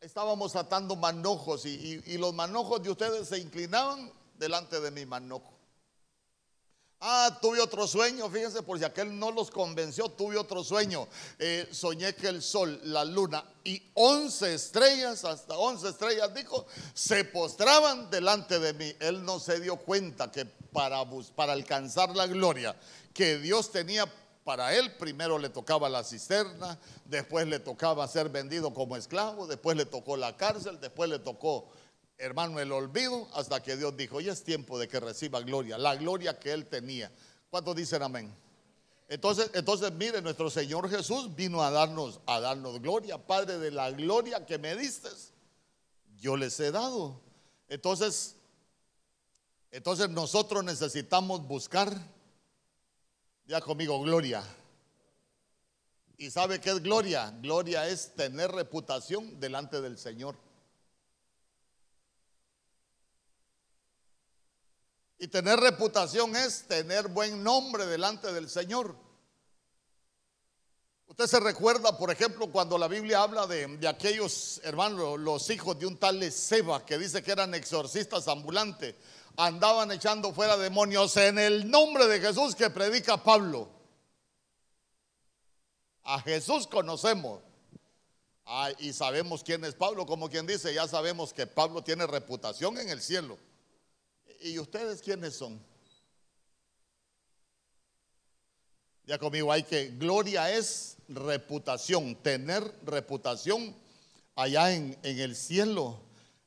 [0.00, 5.57] estábamos atando manojos y, y los manojos de ustedes se inclinaban delante de mi manojo.
[7.00, 11.06] Ah, tuve otro sueño, fíjense, por si aquel no los convenció, tuve otro sueño.
[11.38, 17.24] Eh, soñé que el sol, la luna y once estrellas, hasta once estrellas, dijo, se
[17.24, 18.92] postraban delante de mí.
[18.98, 21.04] Él no se dio cuenta que para,
[21.36, 22.74] para alcanzar la gloria
[23.14, 28.74] que Dios tenía para él, primero le tocaba la cisterna, después le tocaba ser vendido
[28.74, 31.68] como esclavo, después le tocó la cárcel, después le tocó
[32.18, 35.96] hermano, el olvido hasta que Dios dijo, ya es tiempo de que reciba gloria, la
[35.96, 37.10] gloria que él tenía.
[37.48, 38.34] ¿Cuántos dicen amén?
[39.08, 43.16] Entonces, entonces, mire, nuestro Señor Jesús vino a darnos, a darnos gloria.
[43.16, 45.08] Padre, de la gloria que me diste,
[46.18, 47.18] yo les he dado.
[47.68, 48.34] Entonces,
[49.70, 51.94] Entonces nosotros necesitamos buscar,
[53.46, 54.42] ya conmigo, gloria.
[56.16, 57.30] ¿Y sabe qué es gloria?
[57.40, 60.36] Gloria es tener reputación delante del Señor.
[65.18, 68.94] Y tener reputación es tener buen nombre delante del Señor.
[71.08, 75.86] Usted se recuerda, por ejemplo, cuando la Biblia habla de, aquellos hermanos, los hijos de
[75.86, 78.94] un tal Seba, que dice que eran exorcistas ambulantes,
[79.36, 83.68] andaban echando fuera demonios en el nombre de Jesús que predica Pablo.
[86.04, 87.42] A Jesús conocemos.
[88.78, 92.90] y sabemos quién es Pablo, como quien dice, ya sabemos que Pablo tiene reputación en
[92.90, 93.36] el cielo.
[94.40, 95.60] ¿Y ustedes quiénes son?
[99.04, 103.74] Ya conmigo hay que, gloria es reputación, tener reputación
[104.36, 105.98] allá en, el cielo.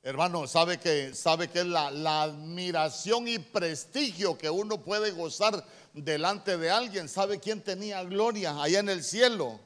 [0.04, 5.66] Hermano, sabe que, sabe que es la, la, admiración y prestigio que uno puede gozar
[5.94, 7.10] delante de alguien.
[7.10, 9.60] ¿Sabe quién tenía gloria allá en el cielo?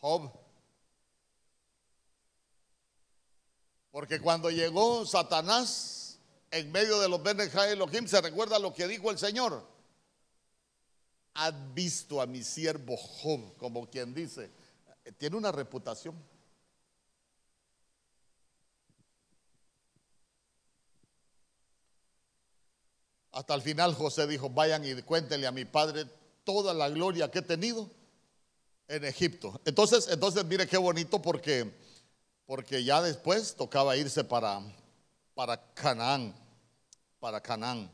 [0.00, 0.32] Job.
[3.90, 6.03] Porque cuando llegó Satanás
[6.54, 9.74] en medio de los Benejá Elohim, se recuerda lo que dijo el Señor
[11.34, 14.50] has visto a mi siervo Job, como quien dice,
[15.18, 16.14] tiene una reputación.
[23.32, 26.06] Hasta el final José dijo, vayan y cuéntenle a mi padre
[26.44, 27.90] toda la gloria que he tenido
[28.86, 29.60] en Egipto.
[29.64, 31.68] Entonces, entonces mire qué bonito porque,
[32.46, 34.62] porque ya después tocaba irse para,
[35.34, 36.43] para Canaán,
[37.24, 37.90] para Canaán.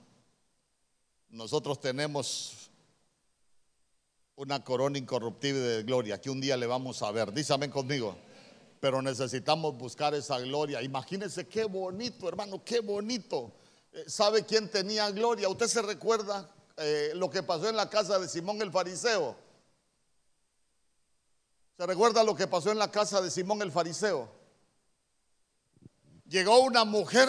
[1.29, 2.69] Nosotros tenemos
[4.35, 7.33] una corona incorruptible de gloria que un día le vamos a ver.
[7.33, 8.17] Dísame conmigo.
[8.81, 10.83] Pero necesitamos buscar esa gloria.
[10.83, 13.53] Imagínense qué bonito, hermano, qué bonito.
[13.93, 15.49] Eh, ¿Sabe quién tenía gloria?
[15.49, 19.37] ¿Usted se recuerda eh, lo que pasó en la casa de Simón el fariseo?
[21.77, 24.29] ¿Se recuerda lo que pasó en la casa de Simón el fariseo?
[26.27, 27.29] Llegó una mujer,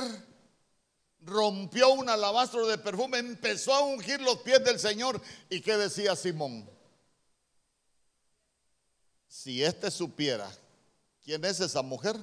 [1.21, 5.21] rompió un alabastro de perfume, empezó a ungir los pies del Señor.
[5.49, 6.69] ¿Y qué decía Simón?
[9.27, 10.51] Si éste supiera
[11.23, 12.17] quién es esa mujer,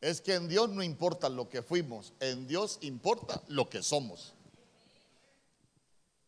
[0.00, 4.34] es que en Dios no importa lo que fuimos, en Dios importa lo que somos.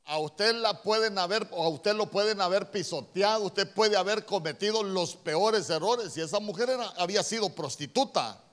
[0.07, 4.27] A usted la pueden haber, o a usted lo pueden haber pisoteado, usted puede haber
[4.27, 6.15] cometido los peores errores.
[6.17, 8.44] Y esa mujer había sido prostituta.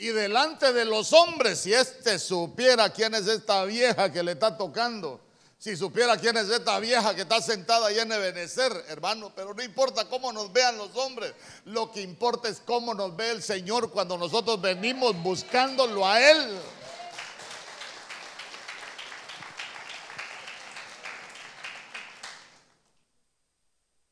[0.00, 4.56] Y delante de los hombres, si éste supiera quién es esta vieja que le está
[4.56, 5.20] tocando,
[5.58, 9.62] si supiera quién es esta vieja que está sentada ahí en Ebenezer, hermano, pero no
[9.62, 11.34] importa cómo nos vean los hombres,
[11.66, 16.58] lo que importa es cómo nos ve el Señor cuando nosotros venimos buscándolo a Él.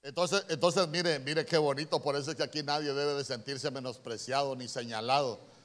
[0.03, 3.70] Entonces, entonces mire, mire qué bonito, por eso es que aquí nadie debe de sentirse
[3.70, 5.57] menospreciado ni señalado.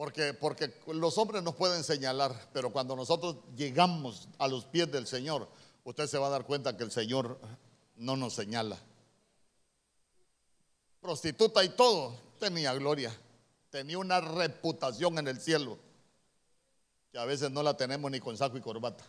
[0.00, 5.06] Porque, porque los hombres nos pueden señalar, pero cuando nosotros llegamos a los pies del
[5.06, 5.46] Señor,
[5.84, 7.38] usted se va a dar cuenta que el Señor
[7.96, 8.78] no nos señala.
[11.02, 13.14] Prostituta y todo, tenía gloria,
[13.68, 15.78] tenía una reputación en el cielo,
[17.12, 19.04] que a veces no la tenemos ni con saco y corbata.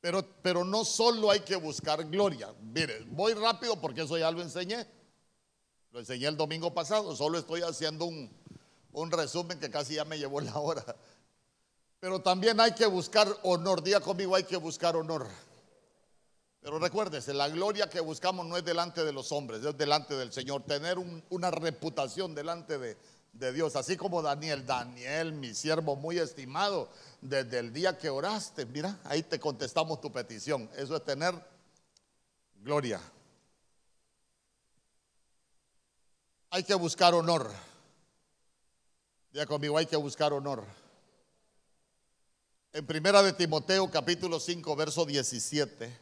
[0.00, 2.52] Pero, pero no solo hay que buscar gloria.
[2.60, 5.01] Mire, voy rápido porque eso ya lo enseñé.
[5.92, 8.30] Lo enseñé el domingo pasado, solo estoy haciendo un,
[9.10, 10.84] resumen que casi ya me llevó la hora.
[12.00, 15.26] Pero también hay que buscar honor, diga conmigo, hay que buscar honor.
[16.62, 20.32] Pero recuérdese, la gloria que buscamos no es delante de los hombres, es delante del
[20.32, 20.62] Señor.
[20.62, 20.96] Tener
[21.28, 22.96] una reputación delante de,
[23.34, 24.64] de, Dios, así como Daniel.
[24.64, 26.88] Daniel, mi siervo muy estimado,
[27.20, 30.70] desde el día que oraste, mira, ahí te contestamos tu petición.
[30.74, 31.34] Eso es tener
[32.62, 32.98] gloria.
[36.54, 37.50] Hay que buscar honor.
[39.32, 40.66] Ya conmigo, hay que buscar honor.
[42.74, 45.98] En primera de Timoteo capítulo 5, verso 17.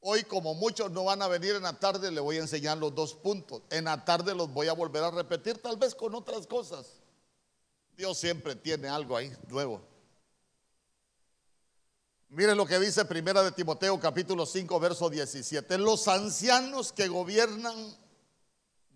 [0.00, 2.92] Hoy como muchos no van a venir en la tarde, le voy a enseñar los
[2.92, 3.62] dos puntos.
[3.70, 6.94] En la tarde los voy a volver a repetir, tal vez con otras cosas.
[7.96, 9.87] Dios siempre tiene algo ahí nuevo.
[12.30, 15.78] Mire lo que dice Primera de Timoteo capítulo 5 verso 17.
[15.78, 17.96] Los ancianos que gobiernan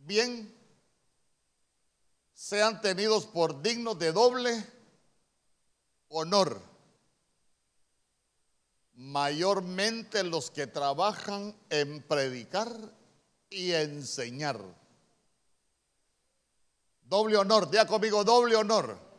[0.05, 0.55] bien
[2.35, 4.67] sean tenidos por dignos de doble
[6.09, 6.61] honor.
[8.93, 12.69] Mayormente los que trabajan en predicar
[13.49, 14.61] y enseñar.
[17.05, 19.12] Doble honor, diga conmigo, doble honor.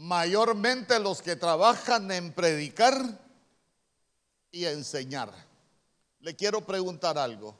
[0.00, 3.20] Mayormente los que trabajan en predicar
[4.50, 5.30] y enseñar.
[6.20, 7.54] Le quiero preguntar algo.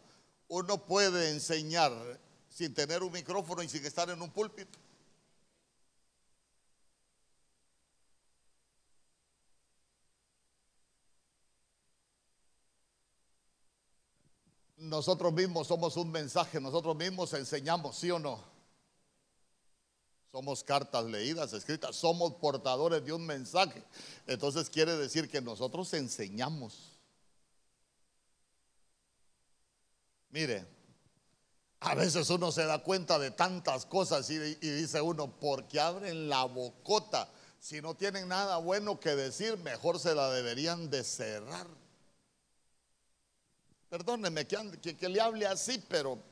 [0.49, 1.93] ¿Uno puede enseñar
[2.49, 4.79] sin tener un micrófono y sin estar en un púlpito?
[14.79, 18.50] nosotros mismos somos un mensaje, nosotros mismos enseñamos, ¿sí o no?
[20.33, 23.83] Somos cartas leídas, escritas, somos portadores de un mensaje.
[24.27, 27.01] Entonces quiere decir que nosotros enseñamos.
[30.31, 30.65] Mire,
[31.81, 36.29] a veces uno se da cuenta de tantas cosas y, dice uno, ¿por qué abren
[36.29, 37.29] la bocota?
[37.59, 41.67] Si no tienen nada bueno que decir, mejor se la deberían de cerrar.
[43.89, 46.23] Perdóneme que, que, le hable así, pero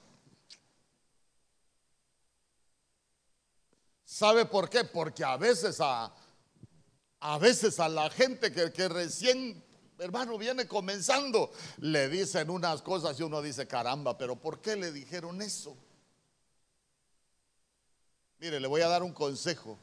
[4.09, 4.85] ¿sabe por qué?
[4.85, 6.11] Porque a veces a,
[7.21, 9.63] a veces a la gente que, recién
[9.99, 14.93] hermano, viene comenzando, le dicen unas cosas y uno dice, caramba, pero ¿por qué le
[14.93, 15.77] dijeron eso?
[18.39, 19.77] Mire, le voy a dar un consejo,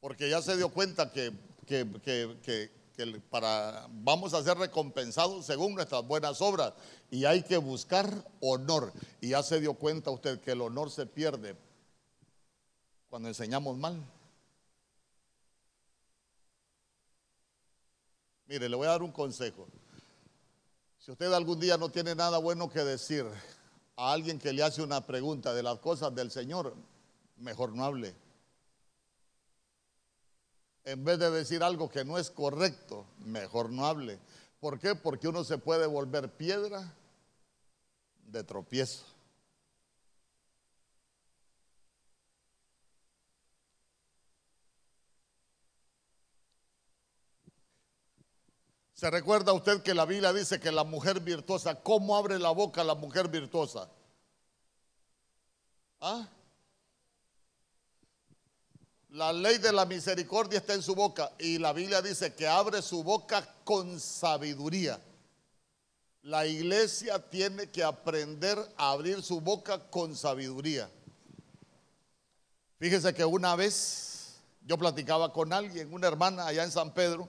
[0.00, 1.32] porque ya se dio cuenta que,
[1.66, 6.74] que, que, que para, vamos a ser recompensados según nuestras buenas obras
[7.10, 8.92] y hay que buscar honor.
[9.20, 11.56] Y ya se dio cuenta usted que el honor se pierde
[13.12, 14.02] cuando enseñamos mal.
[18.46, 19.68] Mire, le voy a dar un consejo.
[20.96, 23.26] Si usted algún día no tiene nada bueno que decir
[23.96, 26.74] a alguien que le hace una pregunta de las cosas del Señor,
[27.36, 28.14] mejor no hable
[30.84, 34.18] en vez de decir algo que no es correcto, mejor no hable.
[34.58, 34.94] ¿Por qué?
[34.94, 36.96] Porque uno se puede volver piedra
[38.26, 39.11] de tropiezo.
[49.02, 52.84] ¿Se recuerda usted que la Biblia dice que la mujer virtuosa, ¿cómo abre la boca
[52.84, 53.88] la mujer virtuosa?
[56.00, 56.28] ¿Ah?
[59.08, 62.80] La ley de la misericordia está en su boca y la Biblia dice que abre
[62.80, 65.00] su boca con sabiduría.
[66.22, 70.88] La iglesia tiene que aprender a abrir su boca con sabiduría.
[72.78, 77.26] Fíjese que una vez yo platicaba con alguien, una hermana allá en San Pedro,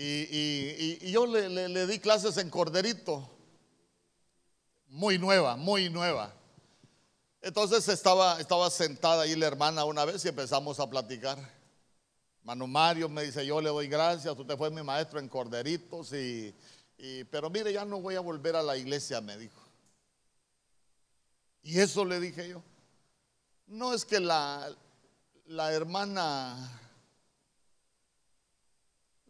[0.00, 3.28] y, yo le, di clases en Corderito,
[4.86, 6.32] muy nueva, muy nueva.
[7.40, 11.38] Entonces estaba, estaba sentada ahí la hermana una vez y empezamos a platicar.
[12.44, 16.54] Manu Mario me dice, yo le doy gracias, usted fue mi maestro en Corderitos, y,
[17.30, 19.60] pero mire, ya no voy a volver a la iglesia, me dijo.
[21.62, 22.62] Y eso le dije yo.
[23.66, 24.70] No es que la,
[25.46, 26.87] la hermana,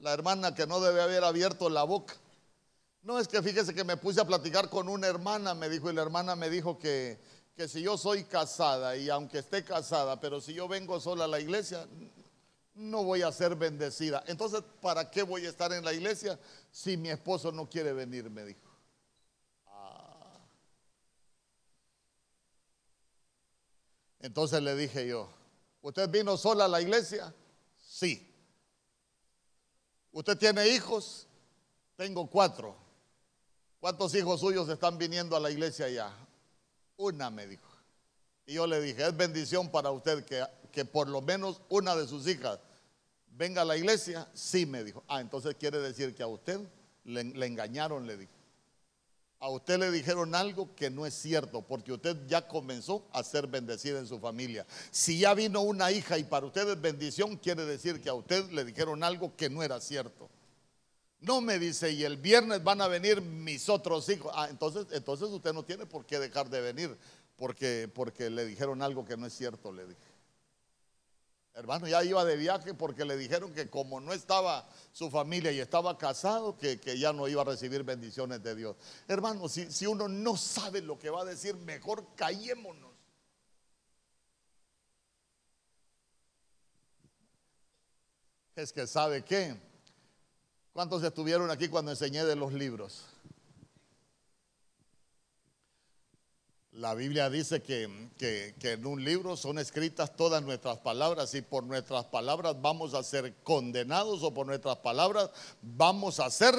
[0.00, 2.14] la hermana que no debe haber abierto la boca.
[3.02, 5.94] No es que fíjese que me puse a platicar con una hermana, me dijo, y
[5.94, 7.18] la hermana me dijo que,
[7.56, 11.28] que si yo soy casada y aunque esté casada, pero si yo vengo sola a
[11.28, 11.86] la iglesia,
[12.74, 14.22] no voy a ser bendecida.
[14.26, 16.38] Entonces, ¿para qué voy a estar en la iglesia
[16.70, 18.30] si mi esposo no quiere venir?
[18.30, 18.60] Me dijo.
[19.66, 20.38] Ah.
[24.20, 25.28] Entonces le dije yo,
[25.82, 27.34] ¿usted vino sola a la iglesia?
[27.76, 28.27] Sí.
[30.18, 31.28] ¿Usted tiene hijos?
[31.96, 32.74] Tengo cuatro.
[33.78, 36.12] ¿Cuántos hijos suyos están viniendo a la iglesia ya?
[36.96, 37.70] Una me dijo.
[38.44, 42.08] Y yo le dije, es bendición para usted que, que por lo menos una de
[42.08, 42.58] sus hijas
[43.28, 44.28] venga a la iglesia.
[44.34, 45.04] Sí, me dijo.
[45.06, 46.58] Ah, entonces quiere decir que a usted
[47.04, 48.32] le, le engañaron, le dije.
[49.40, 53.46] A usted le dijeron algo que no es cierto, porque usted ya comenzó a ser
[53.46, 54.66] bendecida en su familia.
[54.90, 58.50] Si ya vino una hija y para usted es bendición, quiere decir que a usted
[58.50, 60.28] le dijeron algo que no era cierto.
[61.20, 64.32] No me dice, y el viernes van a venir mis otros hijos.
[64.34, 66.96] Ah, entonces, entonces usted no tiene por qué dejar de venir,
[67.36, 70.07] porque, porque le dijeron algo que no es cierto, le dije.
[71.58, 75.58] Hermano, ya iba de viaje porque le dijeron que como no estaba su familia y
[75.58, 78.76] estaba casado, que, ya no iba a recibir bendiciones de Dios.
[79.08, 82.92] Hermano, si, si uno no sabe lo que va a decir, mejor callémonos.
[88.54, 89.56] Es que sabe qué
[90.72, 93.06] ¿Cuántos estuvieron aquí cuando enseñé de los libros?
[96.78, 101.64] La Biblia dice que, que, en un libro son escritas todas nuestras palabras y por
[101.64, 105.28] nuestras palabras vamos a ser condenados o por nuestras palabras
[105.60, 106.54] vamos a ser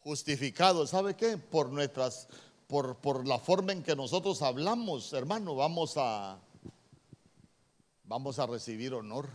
[0.00, 1.38] justificados, ¿sabe qué?
[1.38, 2.26] Por nuestras,
[2.66, 6.40] por, por la forma en que nosotros hablamos, hermano, vamos a,
[8.02, 9.28] vamos a recibir honor.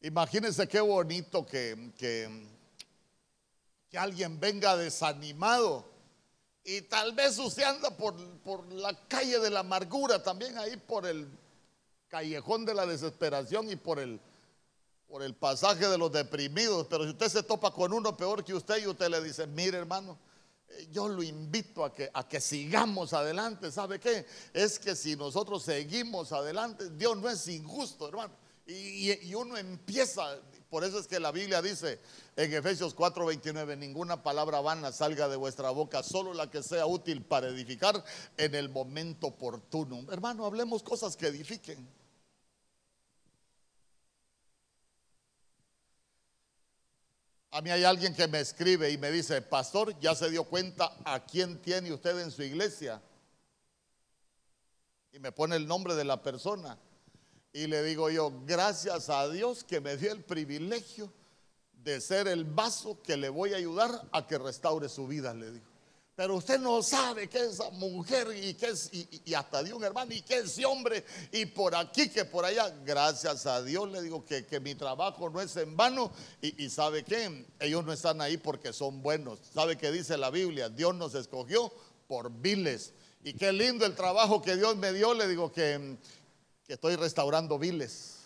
[0.00, 2.48] Imagínense qué bonito que, que,
[3.88, 5.97] que alguien venga desanimado
[6.68, 11.06] y tal vez usted anda por, por la calle de la amargura, también ahí por
[11.06, 11.26] el
[12.08, 14.20] callejón de la desesperación y por el,
[15.06, 16.86] por el pasaje de los deprimidos.
[16.90, 19.78] Pero si usted se topa con uno peor que usted y usted le dice, mire
[19.78, 20.18] hermano,
[20.68, 23.72] eh, yo lo invito a que, a que sigamos adelante.
[23.72, 24.26] ¿Sabe qué?
[24.52, 28.34] Es que si nosotros seguimos adelante, Dios no es injusto, hermano.
[28.66, 30.38] Y, y uno empieza,
[30.70, 31.98] por eso es que la Biblia dice
[32.36, 37.22] en Efesios 4:29, ninguna palabra vana salga de vuestra boca, solo la que sea útil
[37.22, 38.04] para edificar
[38.36, 40.04] en el momento oportuno.
[40.12, 41.88] Hermano, hablemos cosas que edifiquen.
[47.50, 50.92] A mí hay alguien que me escribe y me dice, pastor, ¿ya se dio cuenta
[51.04, 53.00] a quién tiene usted en su iglesia?
[55.12, 56.78] Y me pone el nombre de la persona.
[57.52, 61.12] Y le digo yo, gracias a Dios que me dio el privilegio
[61.72, 65.50] de ser el vaso que le voy a ayudar a que restaure su vida, le
[65.52, 65.66] digo.
[66.18, 70.12] Pero usted no sabe que esa mujer y que es, y, hasta de un hermano,
[70.12, 72.74] y que ese hombre, y por aquí que por allá.
[72.84, 76.10] Gracias a Dios le digo que, que mi trabajo no es en vano.
[76.42, 79.38] Y, y, sabe que ellos no están ahí porque son buenos.
[79.54, 81.72] Sabe que dice la Biblia, Dios nos escogió
[82.08, 82.94] por viles.
[83.22, 85.98] Y qué lindo el trabajo que Dios me dio, le digo que,
[86.68, 88.16] que estoy restaurando viles.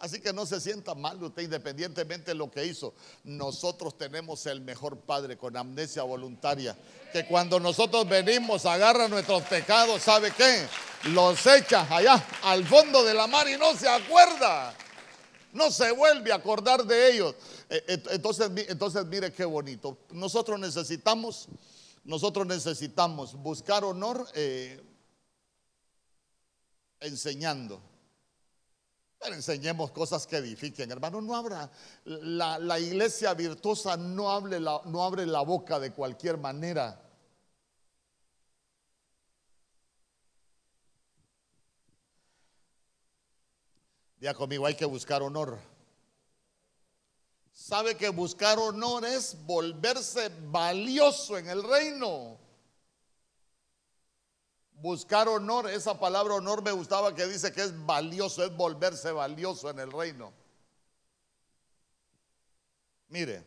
[0.00, 2.94] Así que no se sienta mal usted independientemente de lo que hizo.
[3.22, 6.76] Nosotros tenemos el mejor Padre con amnesia voluntaria.
[7.12, 10.66] Que cuando nosotros venimos, agarra nuestros pecados, ¿sabe qué?
[11.10, 14.74] Los echa allá al fondo de la mar y no se acuerda.
[15.52, 17.36] No se vuelve a acordar de ellos.
[17.70, 19.96] Eh, entonces, entonces mire qué bonito.
[20.10, 21.46] Nosotros necesitamos,
[22.02, 24.82] nosotros necesitamos buscar honor eh,
[27.04, 27.94] enseñando
[29.32, 31.20] enseñemos cosas que edifiquen, hermano.
[31.20, 31.70] No abra
[32.04, 37.00] la, iglesia virtuosa, no, hable la, no abre la boca de cualquier manera.
[44.18, 45.58] Ya conmigo hay que buscar honor.
[47.52, 52.43] ¿Sabe que buscar honor es volverse valioso en el reino?
[54.84, 59.70] Buscar honor, esa palabra honor me gustaba que dice que es valioso, es volverse valioso
[59.70, 60.30] en el reino.
[63.08, 63.42] Mire,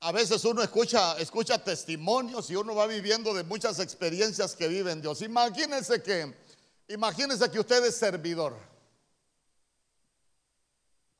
[0.00, 5.00] a veces uno escucha, escucha testimonios y uno va viviendo de muchas experiencias que viven
[5.00, 5.22] Dios.
[5.22, 6.34] Imagínense que,
[6.88, 8.56] imagínense que usted es servidor.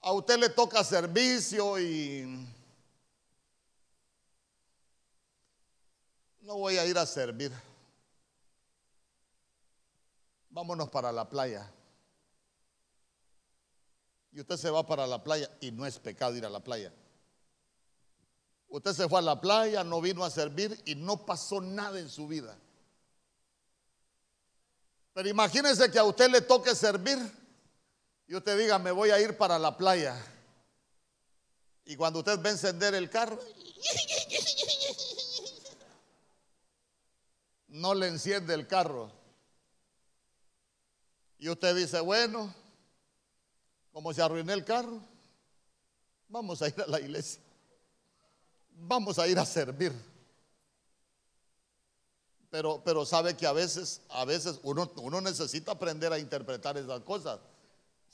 [0.01, 2.53] A usted le toca servicio y
[6.45, 7.51] no voy a ir a servir.
[10.51, 11.70] Vámonos para la playa.
[14.30, 16.92] Y usted se va para la playa y no es pecado ir a la playa.
[18.68, 22.11] Usted se fue a la playa, no vino a servir y no pasó nada en
[22.11, 22.59] su vida.
[25.14, 27.18] Pero imagínese que a usted le toque servir
[28.26, 30.20] y usted diga, me voy a ir para la playa.
[31.84, 33.38] Y cuando usted ve encender el carro,
[37.75, 39.11] no le enciende el carro.
[41.39, 42.55] Y usted dice, bueno,
[43.93, 45.01] como se arruinó el carro,
[46.29, 47.43] vamos a ir a la iglesia.
[48.77, 49.93] Vamos a ir a servir.
[52.49, 57.01] Pero, pero sabe que a veces, a veces uno, uno necesita aprender a interpretar esas
[57.01, 57.41] cosas.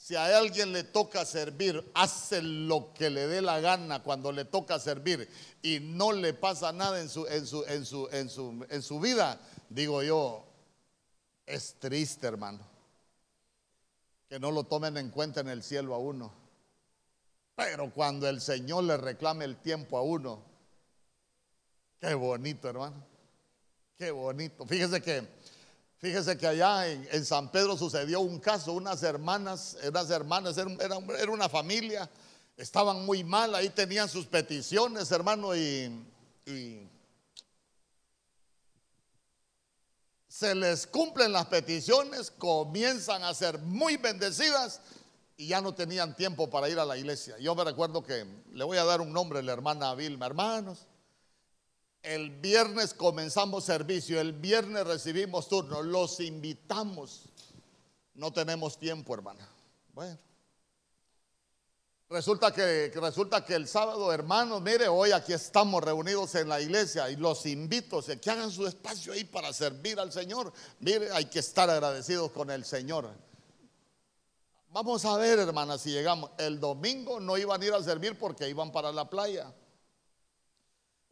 [0.01, 4.45] Si a alguien le toca servir, hace lo que le dé la gana cuando le
[4.45, 5.29] toca servir
[5.61, 8.99] y no le pasa nada en su, en su, en su, en su, en su
[8.99, 9.39] vida,
[9.69, 10.43] digo yo,
[11.45, 12.67] es triste, hermano.
[14.27, 16.33] Que no lo tomen en cuenta en el cielo a uno.
[17.53, 20.41] Pero cuando el Señor le reclame el tiempo a uno,
[21.99, 23.05] qué bonito, hermano.
[23.99, 24.65] Qué bonito.
[24.65, 25.27] Fíjese que
[26.01, 30.97] Fíjese que allá en, San Pedro sucedió un caso, unas hermanas, unas hermanas, era,
[31.31, 32.09] una familia,
[32.57, 36.03] estaban muy mal, ahí tenían sus peticiones, hermano, y,
[36.47, 36.89] y
[40.27, 44.81] se les cumplen las peticiones, comienzan a ser muy bendecidas
[45.37, 47.37] y ya no tenían tiempo para ir a la iglesia.
[47.37, 50.87] Yo me recuerdo que le voy a dar un nombre, la hermana Vilma, hermanos.
[52.03, 57.29] El viernes comenzamos servicio, el viernes recibimos turno, los invitamos.
[58.15, 59.47] no tenemos tiempo, hermana.
[59.93, 60.17] Bueno.
[62.09, 67.09] Resulta que, resulta que el sábado, hermanos, mire, hoy aquí estamos reunidos en la iglesia
[67.09, 70.51] y los invito a que hagan su espacio ahí para servir al Señor.
[70.79, 73.09] Mire, hay que estar agradecidos con el Señor.
[74.71, 76.31] Vamos a ver, hermanas, si llegamos.
[76.37, 79.53] El domingo no iban a ir a servir porque iban para la playa.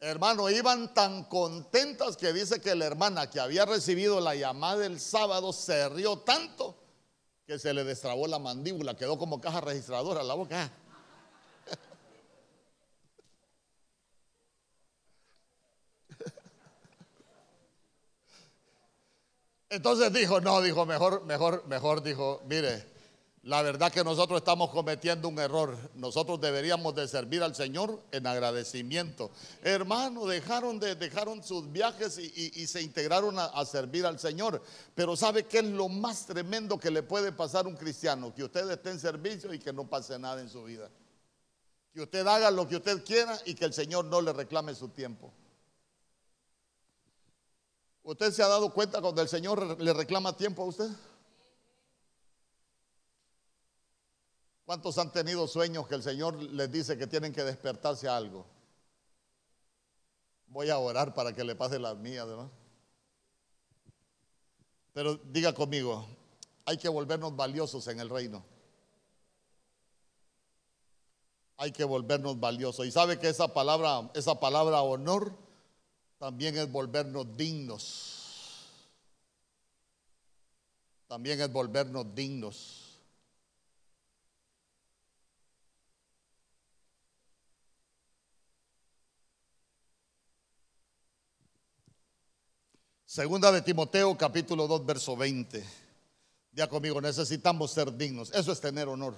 [0.02, 4.98] Hermano, iban tan contentas que dice que la hermana que había recibido la llamada el
[4.98, 6.74] sábado se rió tanto
[7.46, 10.72] que se le destrabó la mandíbula, quedó como caja registradora la boca.
[19.68, 22.86] Entonces dijo, no, dijo, mejor, mejor, mejor, dijo, mire,
[23.42, 25.74] la verdad que nosotros estamos cometiendo un error.
[25.94, 29.30] Nosotros deberíamos de servir al Señor en agradecimiento.
[29.62, 34.62] Hermano, dejaron, de, dejaron sus viajes y, se integraron a, a, servir al Señor.
[34.94, 38.34] Pero ¿sabe qué es lo más tremendo que le puede pasar a un cristiano?
[38.34, 40.90] Que usted esté en servicio y que no pase nada en su vida.
[41.94, 44.88] Que usted haga lo que usted quiera y que el Señor no le reclame su
[44.90, 45.32] tiempo.
[48.02, 50.90] ¿Usted se ha dado cuenta cuando el Señor le reclama tiempo a usted?
[54.70, 58.46] ¿Cuántos han tenido sueños que el Señor les dice que tienen que despertarse a algo?
[60.46, 62.48] Voy a orar para que le pase las mías, ¿verdad?
[64.92, 66.06] Pero diga conmigo,
[66.64, 68.44] hay que volvernos valiosos en el reino.
[71.56, 72.86] Hay que volvernos valiosos.
[72.86, 75.34] Y sabe que esa palabra, esa palabra honor,
[76.16, 78.68] también es volvernos dignos.
[81.08, 82.89] También es volvernos dignos.
[93.10, 95.66] Segunda de Timoteo capítulo 2 verso 20.
[96.52, 98.30] Ya conmigo, necesitamos ser dignos.
[98.32, 99.16] Eso es tener honor.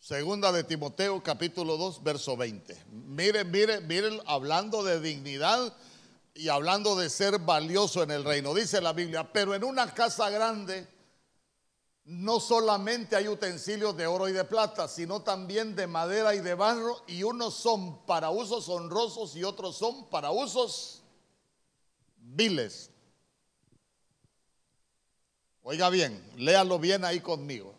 [0.00, 2.76] Segunda de Timoteo capítulo 2 verso 20.
[2.90, 5.72] Miren, miren, miren, hablando de dignidad
[6.34, 8.52] y hablando de ser valioso en el reino.
[8.52, 10.86] Dice la Biblia, pero en una casa grande
[12.04, 16.54] no solamente hay utensilios de oro y de plata, sino también de madera y de
[16.54, 21.02] barro, y unos son para usos honrosos y otros son para usos
[22.16, 22.90] viles.
[25.62, 27.74] Oiga bien, léalo bien ahí conmigo.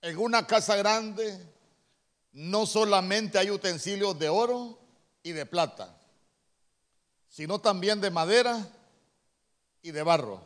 [0.00, 1.38] En una casa grande
[2.32, 4.78] no solamente hay utensilios de oro
[5.22, 5.99] y de plata,
[7.30, 8.68] sino también de madera
[9.82, 10.42] y de barro.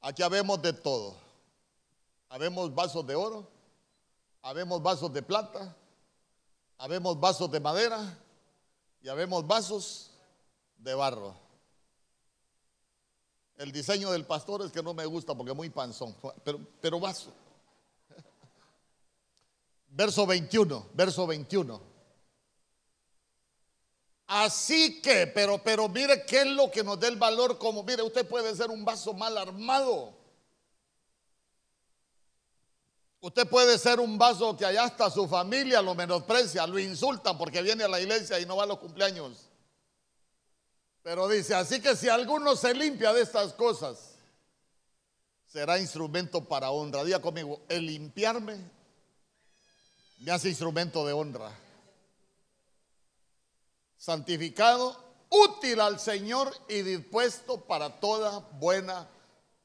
[0.00, 1.16] Aquí habemos de todo.
[2.28, 3.48] Habemos vasos de oro,
[4.42, 5.74] habemos vasos de plata,
[6.76, 8.18] habemos vasos de madera
[9.00, 10.10] y habemos vasos
[10.76, 11.34] de barro.
[13.56, 17.00] El diseño del pastor es que no me gusta porque es muy panzón, pero, pero
[17.00, 17.32] vaso.
[19.88, 21.97] Verso 21, verso 21.
[24.28, 28.02] Así que, pero, pero mire qué es lo que nos da el valor como, mire,
[28.02, 30.14] usted puede ser un vaso mal armado.
[33.20, 37.62] Usted puede ser un vaso que allá hasta su familia lo menosprecia, lo insultan porque
[37.62, 39.48] viene a la iglesia y no va a los cumpleaños.
[41.02, 44.18] Pero dice, así que si alguno se limpia de estas cosas,
[45.46, 47.02] será instrumento para honra.
[47.02, 48.58] Diga conmigo, el limpiarme
[50.18, 51.50] me hace instrumento de honra.
[53.98, 54.96] Santificado,
[55.28, 59.08] útil al Señor y dispuesto para toda buena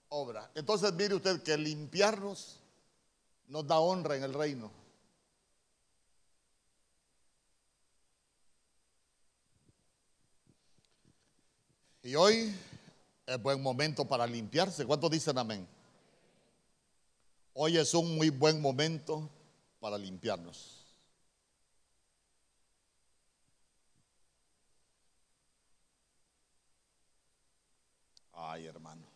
[0.09, 0.49] obra.
[0.55, 2.59] Entonces mire usted que limpiarnos
[3.47, 4.71] nos da honra en el reino.
[12.01, 12.53] Y hoy
[13.25, 14.85] es buen momento para limpiarse.
[14.85, 15.65] ¿Cuántos dicen amén?
[17.53, 19.29] Hoy es un muy buen momento
[19.79, 20.82] para limpiarnos.
[28.45, 29.07] Ay, hermano.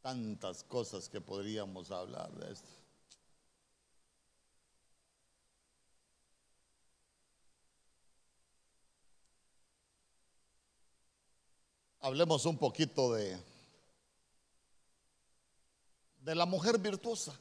[0.00, 2.78] Tantas cosas que podríamos hablar de esto.
[12.00, 13.36] hablemos un poquito de,
[16.20, 17.38] de la mujer virtuosa.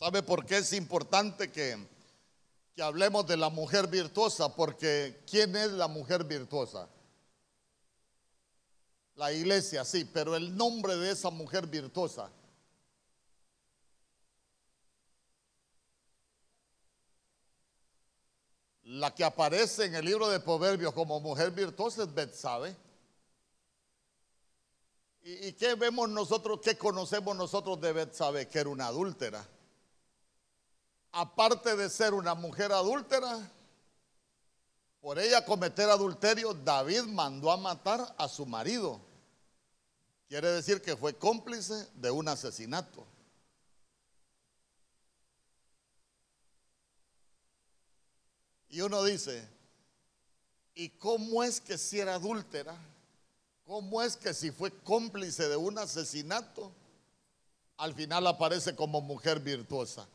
[0.00, 1.76] ¿Sabe por qué es importante que,
[2.74, 6.88] que hablemos de la mujer virtuosa, porque ¿quién es la mujer virtuosa?
[9.16, 12.30] La iglesia, sí, pero el nombre de esa mujer virtuosa.
[18.84, 22.74] La que aparece en el libro de Proverbios como mujer virtuosa es Betsabe.
[25.20, 28.48] ¿Y, ¿Y qué vemos nosotros, qué conocemos nosotros de Betsabe?
[28.48, 29.46] Que era una adúltera.
[31.12, 33.50] Aparte de ser una mujer adúltera,
[35.00, 39.00] por ella cometer adulterio, David mandó a matar a su marido.
[40.28, 43.06] Quiere decir que fue cómplice de un asesinato.
[48.68, 49.48] Y uno dice,
[50.74, 52.76] ¿y cómo es que si era adúltera?
[53.64, 56.70] ¿Cómo es que si fue cómplice de un asesinato,
[57.76, 60.06] al final aparece como mujer virtuosa?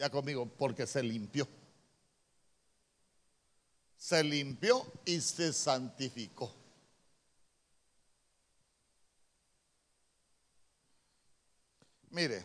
[0.00, 1.46] Ya conmigo, porque se limpió
[4.00, 6.50] se limpió y se santificó.
[12.08, 12.42] Mire,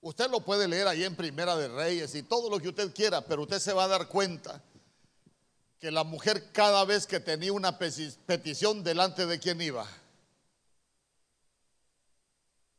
[0.00, 3.24] usted lo puede leer ahí en Primera de Reyes y todo lo que usted quiera,
[3.24, 4.60] pero usted se va a dar cuenta
[5.78, 9.86] que la mujer cada vez que tenía una petición delante de quién iba.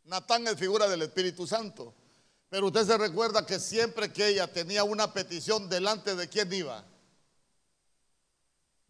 [0.03, 1.93] Natán es figura del Espíritu Santo,
[2.49, 6.85] pero usted se recuerda que siempre que ella tenía una petición delante de quién iba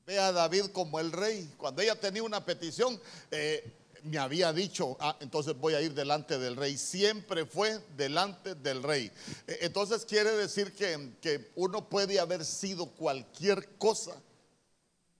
[0.06, 1.52] Ve a David como el rey.
[1.58, 3.00] Cuando ella tenía una petición,
[3.32, 6.78] eh, me había dicho, ah, entonces voy a ir delante del rey.
[6.78, 9.12] Siempre fue delante del rey.
[9.48, 14.14] Eh, entonces quiere decir que, que uno puede haber sido cualquier cosa.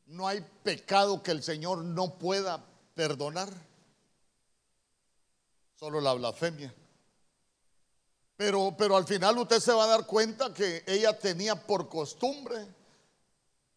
[0.06, 2.64] No hay pecado que el Señor no pueda
[2.94, 3.50] perdonar.
[5.80, 6.72] Solo la blasfemia.
[8.38, 12.68] Pero, pero al final usted se va a dar cuenta que ella tenía por costumbre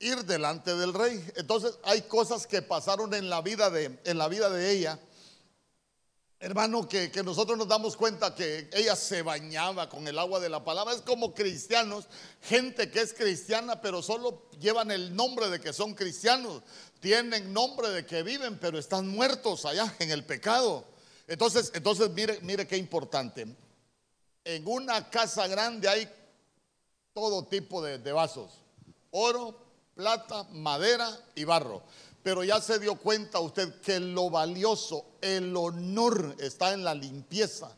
[0.00, 1.24] ir delante del rey.
[1.36, 4.98] Entonces hay cosas que pasaron en la vida de, en la vida de ella.
[6.40, 10.48] Hermano, que, que, nosotros nos damos cuenta que ella se bañaba con el agua de
[10.48, 10.94] la palabra.
[10.94, 12.06] Es como cristianos,
[12.42, 16.62] gente que es cristiana, pero solo llevan el nombre de que son cristianos.
[17.00, 20.84] Tienen nombre de que viven, pero están muertos allá en el pecado.
[21.26, 23.46] Entonces, entonces mire, mire qué importante.
[24.44, 26.08] En una casa grande hay
[27.12, 28.62] todo tipo de, vasos.
[29.10, 29.54] Oro,
[29.94, 31.82] plata, madera y barro.
[32.22, 37.76] Pero ya se dio cuenta usted que lo valioso, el honor está en la limpieza.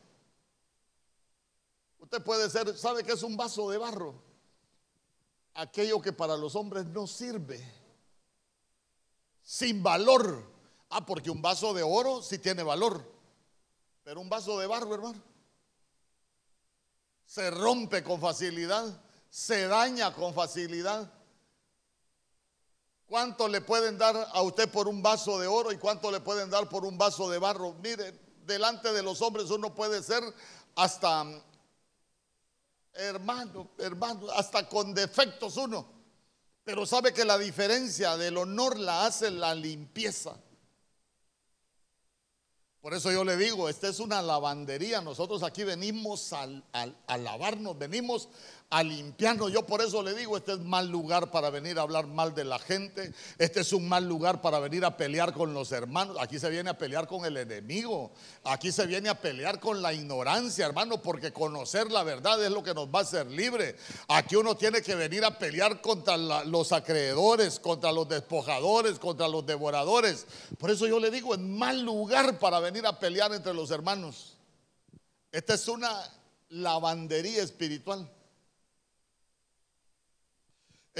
[1.98, 4.14] Usted puede ser, ¿sabe que es un vaso de barro?
[5.54, 7.64] Aquello que para los hombres no sirve.
[9.42, 10.44] Sin valor.
[10.90, 13.04] Ah, porque un vaso de oro sí tiene valor.
[14.02, 15.22] Pero un vaso de barro, hermano,
[17.30, 18.84] se rompe con facilidad,
[19.30, 21.08] se daña con facilidad.
[23.06, 26.50] ¿Cuánto le pueden dar a usted por un vaso de oro y cuánto le pueden
[26.50, 27.74] dar por un vaso de barro?
[27.74, 30.24] Mire, delante de los hombres uno puede ser
[30.74, 31.24] hasta
[32.94, 35.86] hermano, hermano, hasta con defectos uno.
[36.64, 40.34] Pero sabe que la diferencia del honor la hace la limpieza.
[42.80, 45.02] Por eso yo le digo, esta es una lavandería.
[45.02, 46.46] Nosotros aquí venimos a,
[47.18, 48.30] lavarnos, venimos
[48.70, 49.50] a limpiarnos.
[49.52, 52.44] Yo por eso le digo, este es mal lugar para venir a hablar mal de
[52.44, 53.12] la gente.
[53.36, 56.16] Este es un mal lugar para venir a pelear con los hermanos.
[56.20, 58.12] Aquí se viene a pelear con el enemigo.
[58.44, 62.62] Aquí se viene a pelear con la ignorancia, hermano, porque conocer la verdad es lo
[62.62, 63.76] que nos va a hacer libre.
[64.06, 69.44] Aquí uno tiene que venir a pelear contra los acreedores, contra los despojadores, contra los
[69.44, 70.26] devoradores.
[70.58, 74.36] Por eso yo le digo, es mal lugar para venir a pelear entre los hermanos.
[75.32, 75.90] Esta es una
[76.50, 78.08] lavandería espiritual.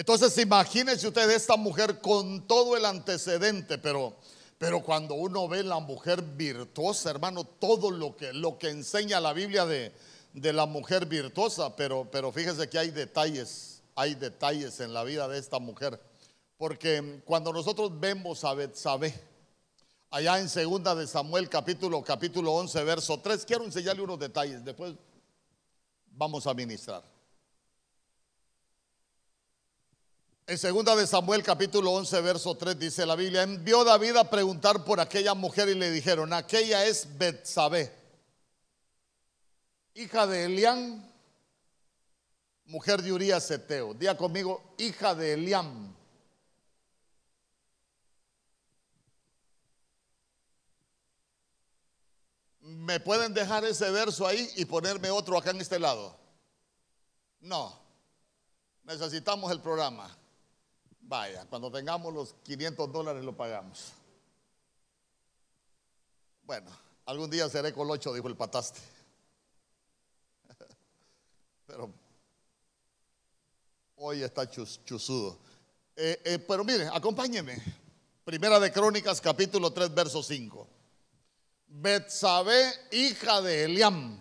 [0.01, 4.17] Entonces imagínense usted esta mujer con todo el antecedente, pero,
[4.57, 9.35] pero cuando uno ve la mujer virtuosa, hermano, todo lo que, lo que enseña la
[9.35, 9.93] Biblia de,
[10.33, 15.29] de la mujer virtuosa, pero, pero fíjese que hay detalles, hay detalles en la vida
[15.29, 16.01] de esta mujer.
[16.57, 19.13] Porque cuando nosotros vemos a Betsabé,
[20.09, 24.95] allá en segunda de Samuel capítulo, capítulo 11, verso 3, quiero enseñarle unos detalles, después
[26.11, 27.20] vamos a ministrar.
[30.51, 34.85] En segunda de Samuel capítulo 11 verso 3 dice la Biblia, envió David a preguntar
[34.85, 37.95] por aquella mujer y le dijeron, aquella es Betsabé,
[39.95, 41.09] hija de Elián,
[42.65, 43.95] mujer de Urías Eteo.
[43.95, 45.97] Día conmigo, hija de Elián.
[52.59, 56.19] ¿Me pueden dejar ese verso ahí y ponerme otro acá en este lado?
[57.39, 57.81] No.
[58.83, 60.17] Necesitamos el programa.
[61.11, 63.91] Vaya, cuando tengamos los 500 dólares lo pagamos.
[66.45, 66.71] Bueno,
[67.05, 68.79] algún día seré colocho, dijo el pataste.
[71.67, 71.91] Pero
[73.97, 75.37] hoy está chusudo.
[75.97, 77.61] Eh, eh, pero mire, acompáñeme.
[78.25, 80.69] Primera de Crónicas, capítulo 3, verso 5.
[81.67, 84.21] Betsabe, hija de Eliam.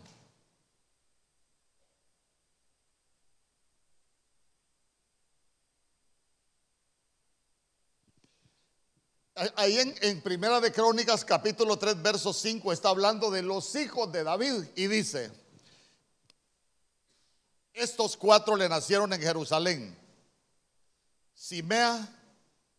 [9.56, 14.26] Ahí en, Primera de Crónicas, capítulo 3, verso 5, está hablando de los hijos de
[14.26, 15.32] David y dice,
[17.74, 19.98] estos cuatro le nacieron en Jerusalén.
[21.34, 22.06] Simea,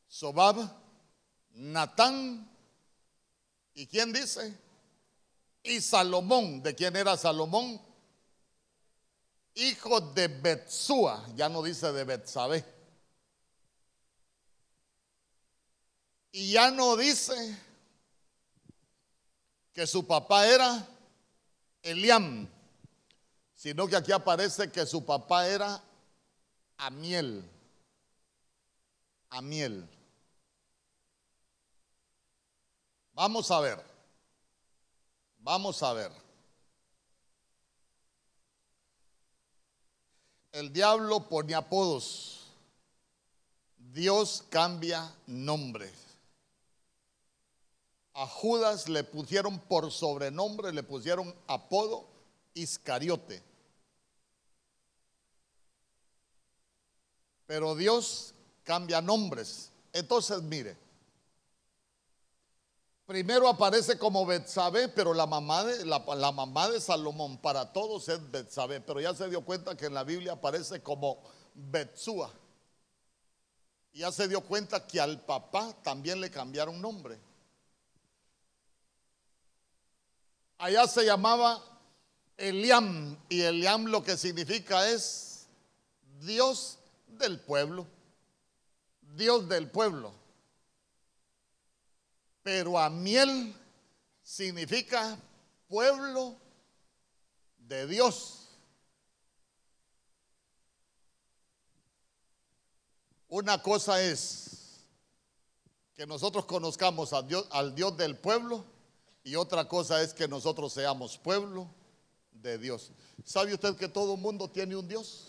[0.07, 0.71] Sobab,
[1.53, 2.47] Natán,
[3.73, 4.55] ¿y quién dice?
[5.63, 7.81] Y Salomón, ¿de quién era Salomón?
[9.55, 12.80] Hijo de Betsúa, ya no dice de Betsabé.
[16.33, 17.35] Y ya no dice
[19.73, 20.87] que su papá era
[21.83, 22.49] Eliam,
[23.55, 25.83] sino que aquí aparece que su papá era
[26.77, 27.45] Amiel.
[29.29, 29.89] Amiel.
[33.13, 33.85] Vamos a ver.
[35.39, 36.13] Vamos a ver.
[40.53, 42.47] El diablo pone apodos.
[43.77, 46.10] Dios cambia nombres.
[48.21, 52.07] A Judas le pusieron por sobrenombre, le pusieron apodo
[52.53, 53.43] Iscariote.
[57.47, 59.73] Pero Dios cambia nombres.
[59.95, 60.77] Entonces, mire,
[63.07, 68.31] Primero aparece como Betsabé, pero la mamá, de, la, mamá de Salomón para todos es
[68.31, 71.23] Betsabé, pero ya se dio cuenta que en la Biblia aparece como
[71.55, 72.31] Betsúa.
[73.95, 77.30] Ya se dio cuenta que al papá también le cambiaron nombre.
[80.61, 81.65] Allá se llamaba
[82.37, 85.47] Eliam y Eliam lo que significa es
[86.21, 87.87] Dios del pueblo.
[89.17, 90.13] Dios del pueblo.
[92.43, 93.55] Pero Amiel
[94.23, 95.19] significa
[95.67, 96.37] pueblo
[97.57, 98.51] de Dios.
[103.29, 104.85] Una cosa es
[105.95, 108.67] que nosotros conozcamos al Dios del pueblo
[109.23, 111.69] y otra cosa es que nosotros seamos pueblo
[112.33, 112.93] de Dios.
[113.25, 115.29] ¿Sabe usted que todo mundo tiene un Dios?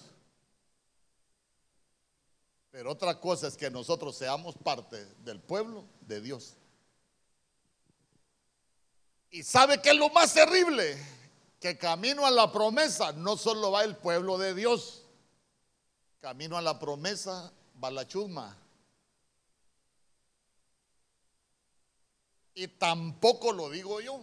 [2.71, 6.55] Pero otra cosa es que nosotros seamos parte del pueblo de Dios.
[9.29, 10.97] Y sabe que es lo más terrible,
[11.59, 15.03] que camino a la promesa no solo va el pueblo de Dios,
[16.21, 18.57] camino a la promesa va la chusma.
[22.55, 24.21] Y tampoco lo digo yo.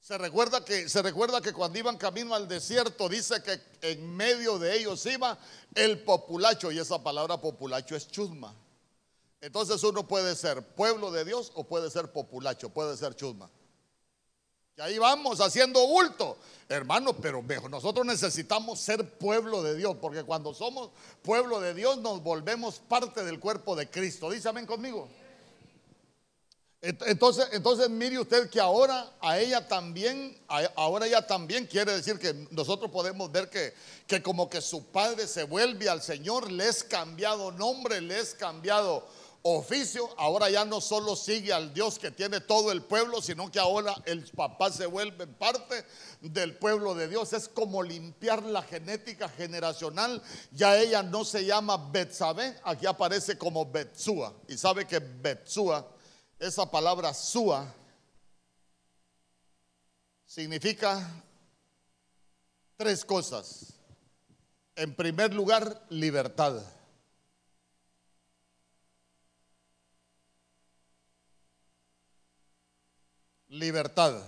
[0.00, 4.58] Se recuerda que se recuerda que cuando iban camino al desierto dice que en medio
[4.58, 5.38] de ellos iba
[5.74, 8.54] el populacho y esa palabra populacho es chusma.
[9.40, 13.48] Entonces uno puede ser pueblo de Dios o puede ser populacho, puede ser chusma.
[14.76, 16.36] Y ahí vamos haciendo bulto.
[16.68, 20.90] Hermano, pero nosotros necesitamos ser pueblo de Dios, porque cuando somos
[21.22, 24.30] pueblo de Dios nos volvemos parte del cuerpo de Cristo.
[24.30, 25.08] Dice amén conmigo.
[26.84, 30.38] Entonces, entonces mire usted que ahora a ella también,
[30.76, 33.72] ahora ella también quiere decir que nosotros podemos ver que,
[34.06, 38.34] que como que su padre se vuelve al Señor, le es cambiado nombre, le es
[38.34, 39.06] cambiado
[39.46, 43.58] oficio, ahora ya no solo sigue al Dios que tiene todo el pueblo, sino que
[43.58, 45.84] ahora el papá se vuelve parte
[46.22, 47.34] del pueblo de Dios.
[47.34, 50.22] Es como limpiar la genética generacional.
[50.50, 54.34] Ya ella no se llama Betsabé, aquí aparece como Betsúa.
[54.48, 55.86] Y sabe que Betsúa,
[56.46, 57.72] esa palabra Súa,
[60.26, 61.00] significa
[62.76, 63.72] tres cosas.
[64.76, 66.62] En primer lugar, libertad.
[73.48, 74.22] Libertad.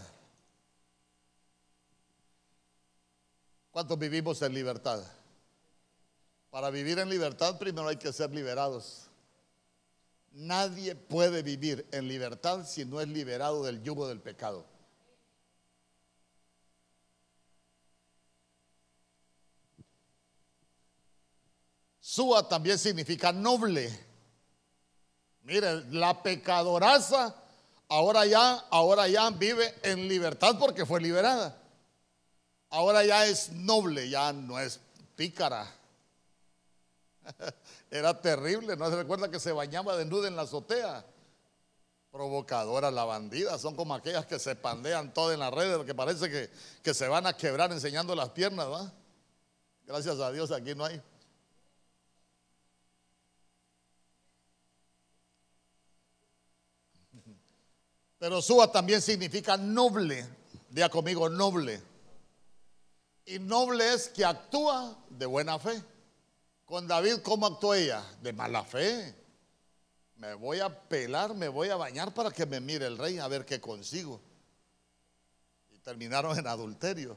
[3.71, 5.03] ¿Cuántos vivimos en libertad?
[6.49, 9.06] Para vivir en libertad primero hay que ser liberados.
[10.37, 14.67] Nadie puede vivir en libertad si no es liberado del yugo del pecado.
[21.99, 23.99] Sua también significa noble.
[25.41, 27.35] Mire, la pecadoraza
[27.89, 31.57] ahora ya, ahora ya vive en libertad porque fue liberada.
[32.69, 34.81] Ahora ya es noble, ya no es
[35.15, 35.67] pícara.
[37.91, 41.05] Era terrible, ¿no se recuerda que se bañaba desnuda en la azotea?
[42.11, 46.31] Provocadora la bandida, son como aquellas que se pandean todo en las redes, que parece
[46.31, 46.51] que,
[46.83, 48.93] que se van a quebrar enseñando las piernas, ¿va?
[49.85, 51.01] Gracias a Dios aquí no hay.
[58.19, 60.27] Pero Suba también significa noble.
[60.71, 61.83] Diga conmigo, noble.
[63.25, 65.83] Y noble es que actúa de buena fe.
[66.67, 68.05] Con David, ¿cómo actuó ella?
[68.21, 69.15] De mala fe.
[70.17, 73.29] Me voy a pelar, me voy a bañar para que me mire el rey a
[73.29, 74.21] ver qué consigo.
[75.73, 77.17] Y terminaron en adulterio.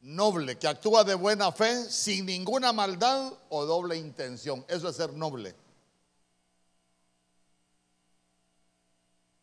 [0.00, 4.64] Noble, que actúa de buena fe, sin ninguna maldad o doble intención.
[4.66, 5.54] Eso es ser noble.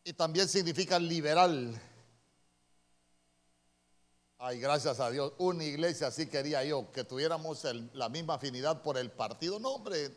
[0.02, 1.80] Y también significa liberal
[4.42, 5.34] Ay, gracias a Dios.
[5.36, 7.62] Una iglesia así quería yo, que tuviéramos
[7.92, 9.60] la misma afinidad por el partido.
[9.60, 10.16] No, hombre,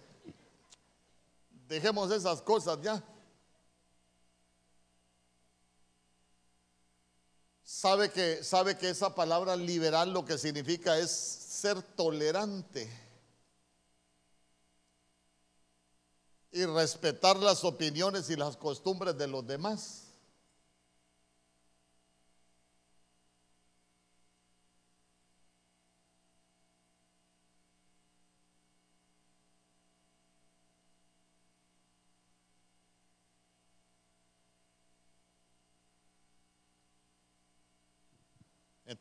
[1.68, 3.04] dejemos esas cosas ya.
[7.66, 12.90] Sabe que, sabe que esa palabra liberal lo que significa es ser tolerante
[16.50, 20.03] y respetar las opiniones y las costumbres de los demás.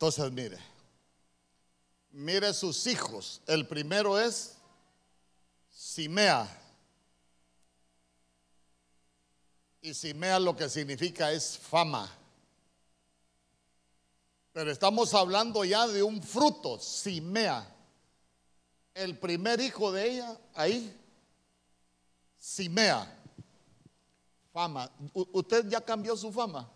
[0.03, 0.57] Entonces, mire,
[2.11, 3.41] mire sus hijos.
[3.47, 4.57] El primero es
[5.69, 6.45] Simea.
[9.79, 12.13] Y Simea lo que significa es fama.
[14.51, 17.65] Pero estamos hablando ya de un fruto, Simea.
[18.93, 20.93] El primer hijo de ella, ahí,
[22.37, 23.09] Simea.
[24.51, 24.91] Fama.
[25.13, 26.69] ¿Usted ya cambió su fama?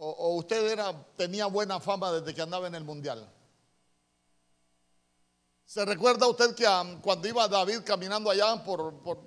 [0.00, 3.30] O, usted era, tenía buena fama desde que andaba en el mundial?
[5.64, 6.64] ¿Se recuerda usted que
[7.02, 9.20] cuando iba David caminando allá por,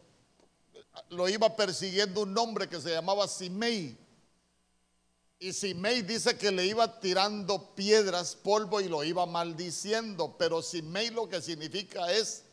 [1.10, 3.98] lo iba persiguiendo un hombre que se llamaba Simei?
[5.38, 10.36] Y Simei dice que le iba tirando piedras, polvo y lo iba maldiciendo.
[10.38, 12.44] Pero Simei lo que significa es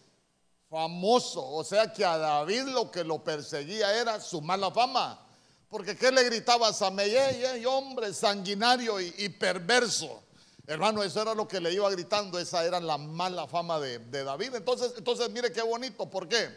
[0.70, 1.46] famoso.
[1.46, 5.27] O sea que a David lo que lo perseguía era su mala fama.
[5.68, 7.14] Porque ¿qué le gritaba a Samei?
[7.14, 10.22] ¡Ey, hombre sanguinario y, perverso!
[10.66, 14.54] Hermano, eso era lo que le iba gritando, esa era la mala fama de, David.
[14.54, 16.48] Entonces, entonces, mire qué bonito, ¿por qué?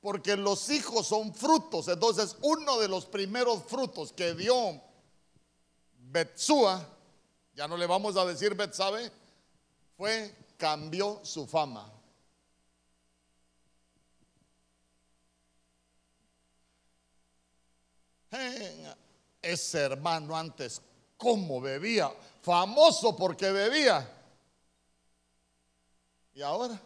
[0.00, 1.88] Porque los hijos son frutos.
[1.88, 4.80] Entonces, uno de los primeros frutos que dio
[5.98, 6.86] Betsúa,
[7.54, 9.10] ya no le vamos a decir Betsabe,
[9.96, 11.90] fue cambió su fama.
[19.42, 20.82] Ese hermano antes,
[21.16, 22.12] ¿cómo bebía?
[22.42, 24.08] Famoso porque bebía.
[26.34, 26.80] Y ahora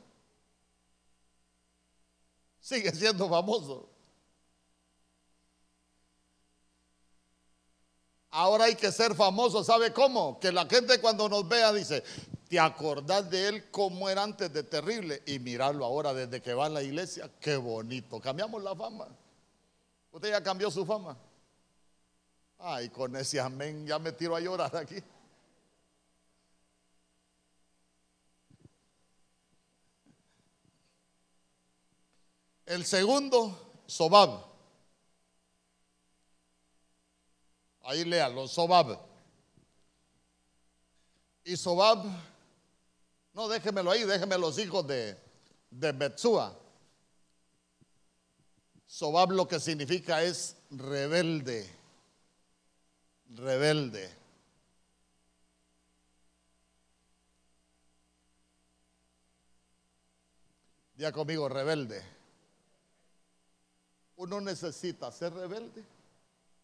[2.60, 3.88] sigue siendo famoso.
[8.30, 10.40] Ahora hay que ser famoso, ¿sabe cómo?
[10.40, 12.02] Que la gente cuando nos vea dice,
[12.48, 15.22] ¿te acordás de él como era antes de terrible?
[15.26, 18.18] Y mirarlo ahora desde que va a la iglesia, qué bonito.
[18.20, 19.06] Cambiamos la fama.
[20.12, 21.14] Usted ya cambió su fama.
[22.64, 24.94] Ay, con ese amén ya me tiro a llorar aquí.
[32.64, 34.44] El segundo, Sobab.
[37.82, 38.96] Ahí léalo, Sobab.
[41.42, 42.04] Y Sobab,
[43.34, 45.18] no déjemelo ahí, déjeme los hijos de,
[45.68, 46.14] de.
[48.86, 51.81] Sobab lo que significa es rebelde
[53.36, 54.10] rebelde.
[60.96, 62.02] Ya conmigo, rebelde.
[64.16, 65.82] Uno necesita ser rebelde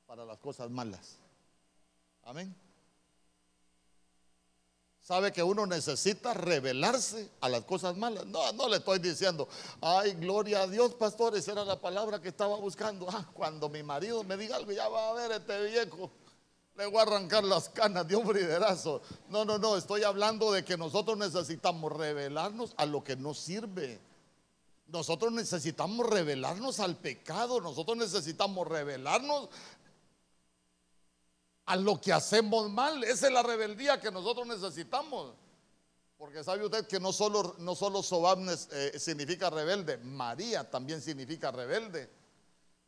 [0.06, 1.16] para las cosas malas.
[2.22, 2.54] Amén.
[5.00, 8.26] Sabe que uno necesita rebelarse a las cosas malas.
[8.26, 9.48] No, no le estoy diciendo,
[9.80, 13.08] ay, gloria a Dios, pastor, esa era la palabra que estaba buscando.
[13.10, 16.12] Ah, cuando mi marido me diga algo, ya va a ver este viejo
[16.78, 19.02] le voy a arrancar las canas de un briderazo.
[19.28, 23.98] No, no, no, estoy hablando de que nosotros necesitamos revelarnos a lo que nos sirve.
[24.86, 29.48] Nosotros necesitamos revelarnos al pecado, nosotros necesitamos revelarnos
[31.66, 33.02] a lo que hacemos mal.
[33.02, 35.32] Esa es la rebeldía que nosotros necesitamos.
[36.16, 38.38] Porque sabe usted que no solo, no solo Sobab
[38.72, 42.17] eh, significa rebelde, María también significa rebelde.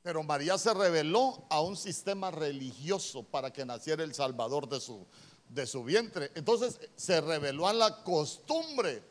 [0.03, 5.07] Pero María se reveló a un sistema religioso para que naciera el Salvador de su,
[5.49, 6.31] de su vientre.
[6.35, 9.03] Entonces se reveló a la costumbre,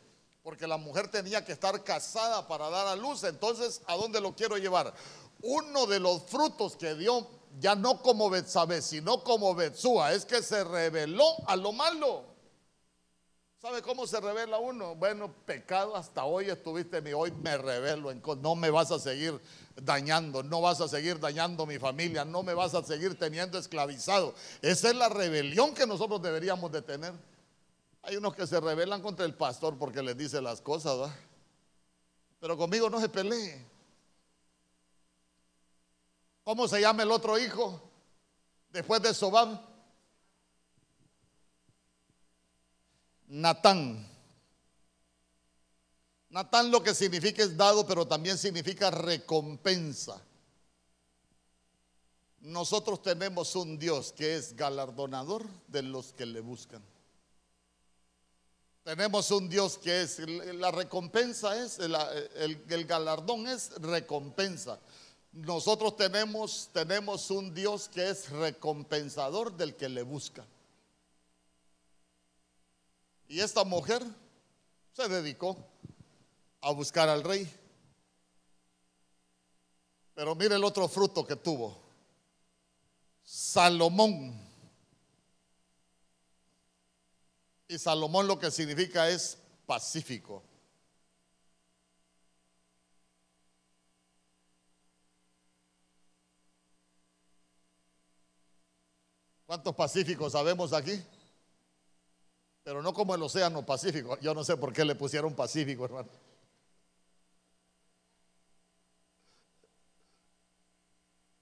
[0.42, 3.22] porque la mujer tenía que estar casada para dar a luz.
[3.22, 4.92] Entonces, ¿a dónde lo quiero llevar?
[5.42, 7.26] Uno de los frutos que dio,
[7.60, 12.24] ya no como Betsabé, sino como Betsúa, es que se reveló a lo malo.
[13.60, 14.94] ¿Sabe cómo se revela uno?
[14.94, 19.38] Bueno, pecado hasta hoy estuviste mi, hoy me revelo, no me vas a seguir
[19.84, 24.34] dañando, no vas a seguir dañando mi familia, no me vas a seguir teniendo esclavizado.
[24.62, 27.12] Esa es la rebelión que nosotros deberíamos de tener.
[28.02, 31.10] Hay unos que se rebelan contra el pastor porque les dice las cosas.
[32.40, 33.66] Pero conmigo no se pelee.
[36.42, 37.80] ¿Cómo se llama el otro hijo?
[38.70, 39.60] Después de Sobam.
[43.28, 44.09] Natán.
[46.30, 50.22] Natán lo que significa es dado, pero también significa recompensa.
[52.40, 56.82] Nosotros tenemos un Dios que es galardonador de los que le buscan.
[58.84, 61.94] Tenemos un Dios que es, la recompensa es, el,
[62.68, 64.78] el, galardón es recompensa.
[65.32, 70.46] Nosotros tenemos, tenemos un Dios que es recompensador del que le busca.
[73.28, 74.02] Y esta mujer
[74.92, 75.69] se dedicó
[76.60, 77.48] a buscar al rey.
[80.14, 81.80] Pero mire el otro fruto que tuvo.
[83.22, 84.38] Salomón.
[87.68, 90.42] Y Salomón lo que significa es pacífico.
[99.46, 101.02] ¿Cuántos pacíficos sabemos aquí?
[102.62, 104.16] pero no como el Océano Pacífico.
[104.20, 106.08] Yo no sé por qué le pusieron Pacífico, hermano.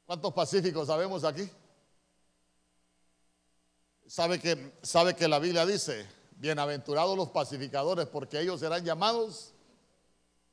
[0.09, 1.46] ¿Cuántos pacíficos sabemos aquí?
[4.06, 9.52] ¿Sabe que, sabe que la Biblia dice, bienaventurados los pacificadores, porque ellos serán llamados.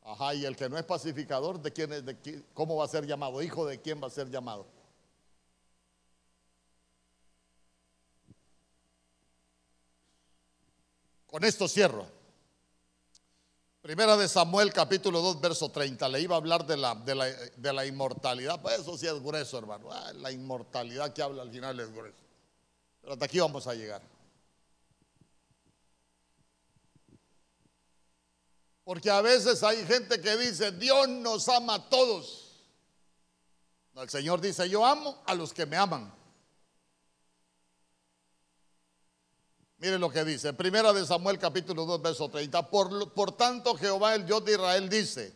[0.04, 2.04] Ajá, y el que no es pacificador, ¿de quién es?
[2.06, 3.42] De ¿Cómo va a ser llamado?
[3.42, 4.68] ¿Hijo de quién va a ser llamado?
[11.28, 12.06] Con esto cierro.
[13.86, 16.10] Primera de Samuel capítulo 2 verso 30.
[16.10, 18.60] Le iba a hablar de la, de la, inmortalidad.
[18.60, 19.92] Pues eso sí es grueso, hermano.
[19.92, 22.18] Ah, la inmortalidad que habla al final es grueso.
[23.00, 24.02] Pero hasta aquí vamos a llegar.
[28.84, 32.66] Porque a veces hay gente que dice, Dios nos ama a todos.
[33.98, 36.12] el Señor dice, yo amo a los que me aman.
[39.78, 42.70] Mire lo que dice, primera de Samuel capítulo 2, verso 30.
[42.70, 45.36] Por, por tanto, Jehová, el Dios de Israel, dice,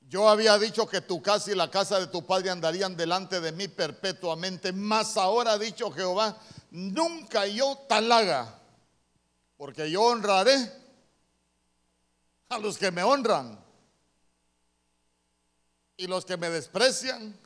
[0.00, 3.52] yo había dicho que tu casa y la casa de tu padre andarían delante de
[3.52, 6.36] mí perpetuamente, mas ahora ha dicho Jehová,
[6.72, 8.60] nunca yo tal haga,
[9.56, 10.72] porque yo honraré
[12.48, 13.64] a los que me honran
[15.96, 17.38] y los que me desprecian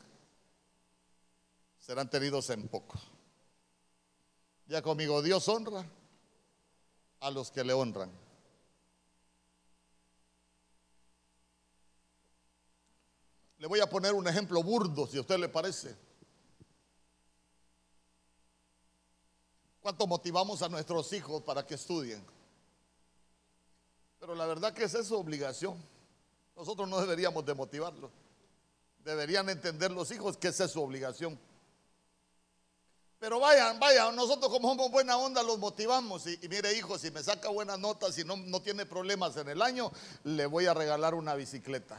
[1.79, 2.99] serán tenidos en poco.
[4.67, 5.85] Ya conmigo, Dios honra
[7.21, 8.11] a los que le honran.
[13.59, 15.97] Le voy a poner un ejemplo burdo, si a usted le parece.
[19.81, 22.25] ¿Cuánto motivamos a nuestros hijos para que estudien?
[24.19, 25.77] Pero la verdad que esa es su obligación.
[26.57, 28.11] Nosotros no deberíamos de motivarlos.
[29.05, 31.39] Deberían entender los hijos que esa es su obligación.
[33.25, 36.27] Pero vayan, vayan, nosotros como somos buena onda los motivamos.
[36.27, 39.63] Y, mire, hijo, si me saca buenas notas y no, no tiene problemas en el
[39.63, 39.91] año,
[40.25, 41.97] le voy a regalar una bicicleta.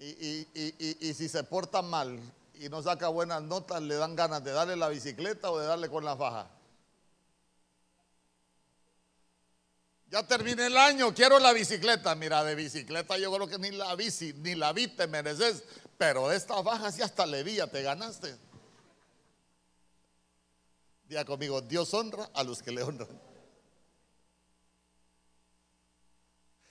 [0.00, 2.18] Y, y, si se porta mal
[2.54, 5.90] y no saca buenas notas, le dan ganas de darle la bicicleta o de darle
[5.90, 6.48] con la faja.
[10.08, 12.14] Ya terminé el año, quiero la bicicleta.
[12.14, 15.64] Mira, de bicicleta yo creo que ni la bici, ni la vi te mereces.
[15.98, 18.51] Pero de esta faja sí hasta le vi, te ganaste
[21.24, 23.08] conmigo, Dios honra a los que le honran.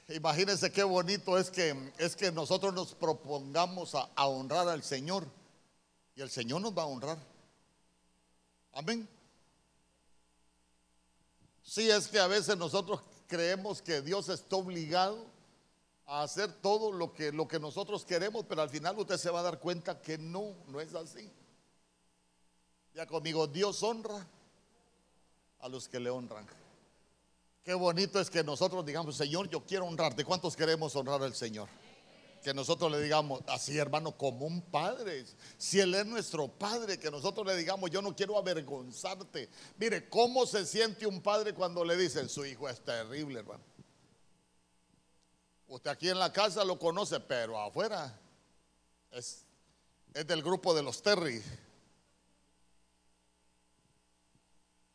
[0.10, 5.26] Imagínense qué bonito es que, es que nosotros nos propongamos a, honrar al Señor
[6.16, 7.18] y el Señor nos va a honrar.
[8.74, 9.08] Amén.
[11.64, 15.26] Sí, es que a veces nosotros creemos que Dios está obligado
[16.06, 19.40] a hacer todo lo que, lo que nosotros queremos, pero al final usted se va
[19.40, 21.32] a dar cuenta que no, no es así.
[22.94, 24.28] Ya conmigo, Dios honra
[25.60, 26.46] a los que le honran.
[27.64, 30.26] Qué bonito es que nosotros digamos, Señor, yo quiero honrarte.
[30.26, 31.70] ¿Cuántos queremos honrar al Señor?
[32.44, 35.26] Que nosotros le digamos, así hermano, como un padre.
[35.58, 39.48] Si Él es nuestro padre, que nosotros le digamos, yo no quiero avergonzarte.
[39.78, 43.64] Mire, ¿cómo se siente un padre cuando le dicen, su hijo es terrible, hermano?
[45.68, 48.20] Usted aquí en la casa lo conoce, pero afuera
[49.12, 49.46] es,
[50.14, 51.42] es del grupo de los Terry.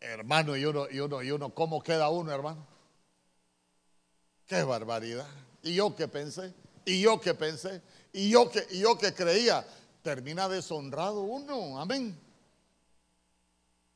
[0.00, 2.66] Hermano, y uno, y uno, y uno, ¿cómo queda uno, hermano?
[4.46, 5.28] Qué barbaridad.
[5.62, 6.52] Y yo que pensé,
[6.84, 7.82] y yo que pensé,
[8.12, 9.66] y yo que, y yo que creía,
[10.02, 12.16] termina deshonrado uno, amén.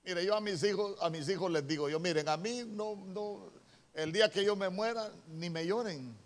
[0.03, 2.97] Mire, yo a mis hijos, a mis hijos les digo, yo miren, a mí no,
[2.97, 3.53] no,
[3.95, 6.17] el día que yo me muera, ni me lloren.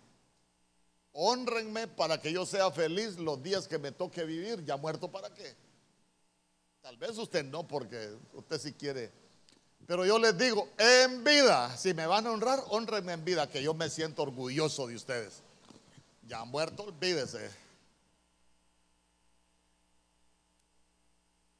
[1.11, 5.33] Honrenme para que yo sea feliz los días que me toque vivir, ya muerto para
[5.33, 5.55] qué.
[6.81, 9.11] Tal vez usted no, porque usted si quiere
[9.87, 13.61] pero yo les digo, en vida, si me van a honrar, honrenme en vida, que
[13.61, 15.43] yo me siento orgulloso de ustedes.
[16.27, 17.51] Ya muerto, olvídese.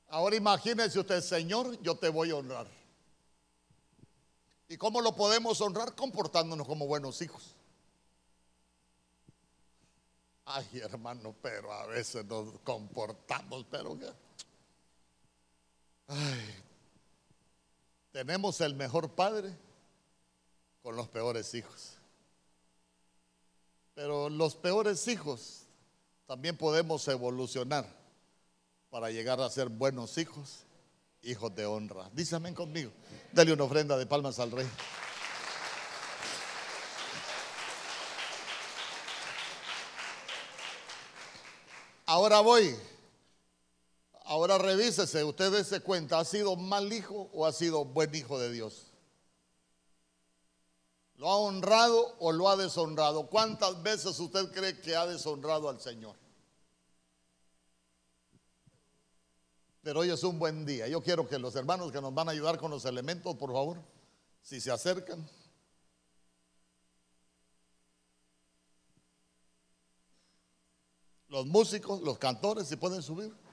[0.07, 2.67] Ahora imagínense usted, Señor, yo te voy a honrar.
[4.67, 5.93] ¿Y cómo lo podemos honrar?
[5.93, 7.55] Comportándonos como buenos hijos.
[10.45, 13.97] Ay, hermano, pero a veces nos comportamos, pero.
[16.07, 16.64] Ay,
[18.15, 19.53] tenemos el mejor padre
[20.81, 21.97] con los peores hijos.
[23.93, 25.63] Pero los peores hijos
[26.25, 27.85] también podemos evolucionar
[28.89, 30.63] para llegar a ser buenos hijos,
[31.23, 32.09] hijos de honra.
[32.13, 32.89] Dísame conmigo.
[33.33, 34.67] Dale una ofrenda de palmas al rey.
[42.05, 42.77] Ahora voy.
[44.27, 48.51] Ahora revísese, usted se cuenta, ¿ha sido mal hijo o ha sido buen hijo de
[48.51, 48.87] Dios?
[51.17, 53.27] ¿Lo ha honrado o lo ha deshonrado?
[53.27, 56.15] ¿Cuántas veces usted cree que ha deshonrado al Señor?
[59.83, 60.87] Pero hoy es un buen día.
[60.87, 63.77] Yo quiero que los hermanos que nos van a ayudar con los elementos, por favor,
[64.41, 65.29] si se acercan.
[71.27, 73.44] Los músicos, los cantores, si pueden subir.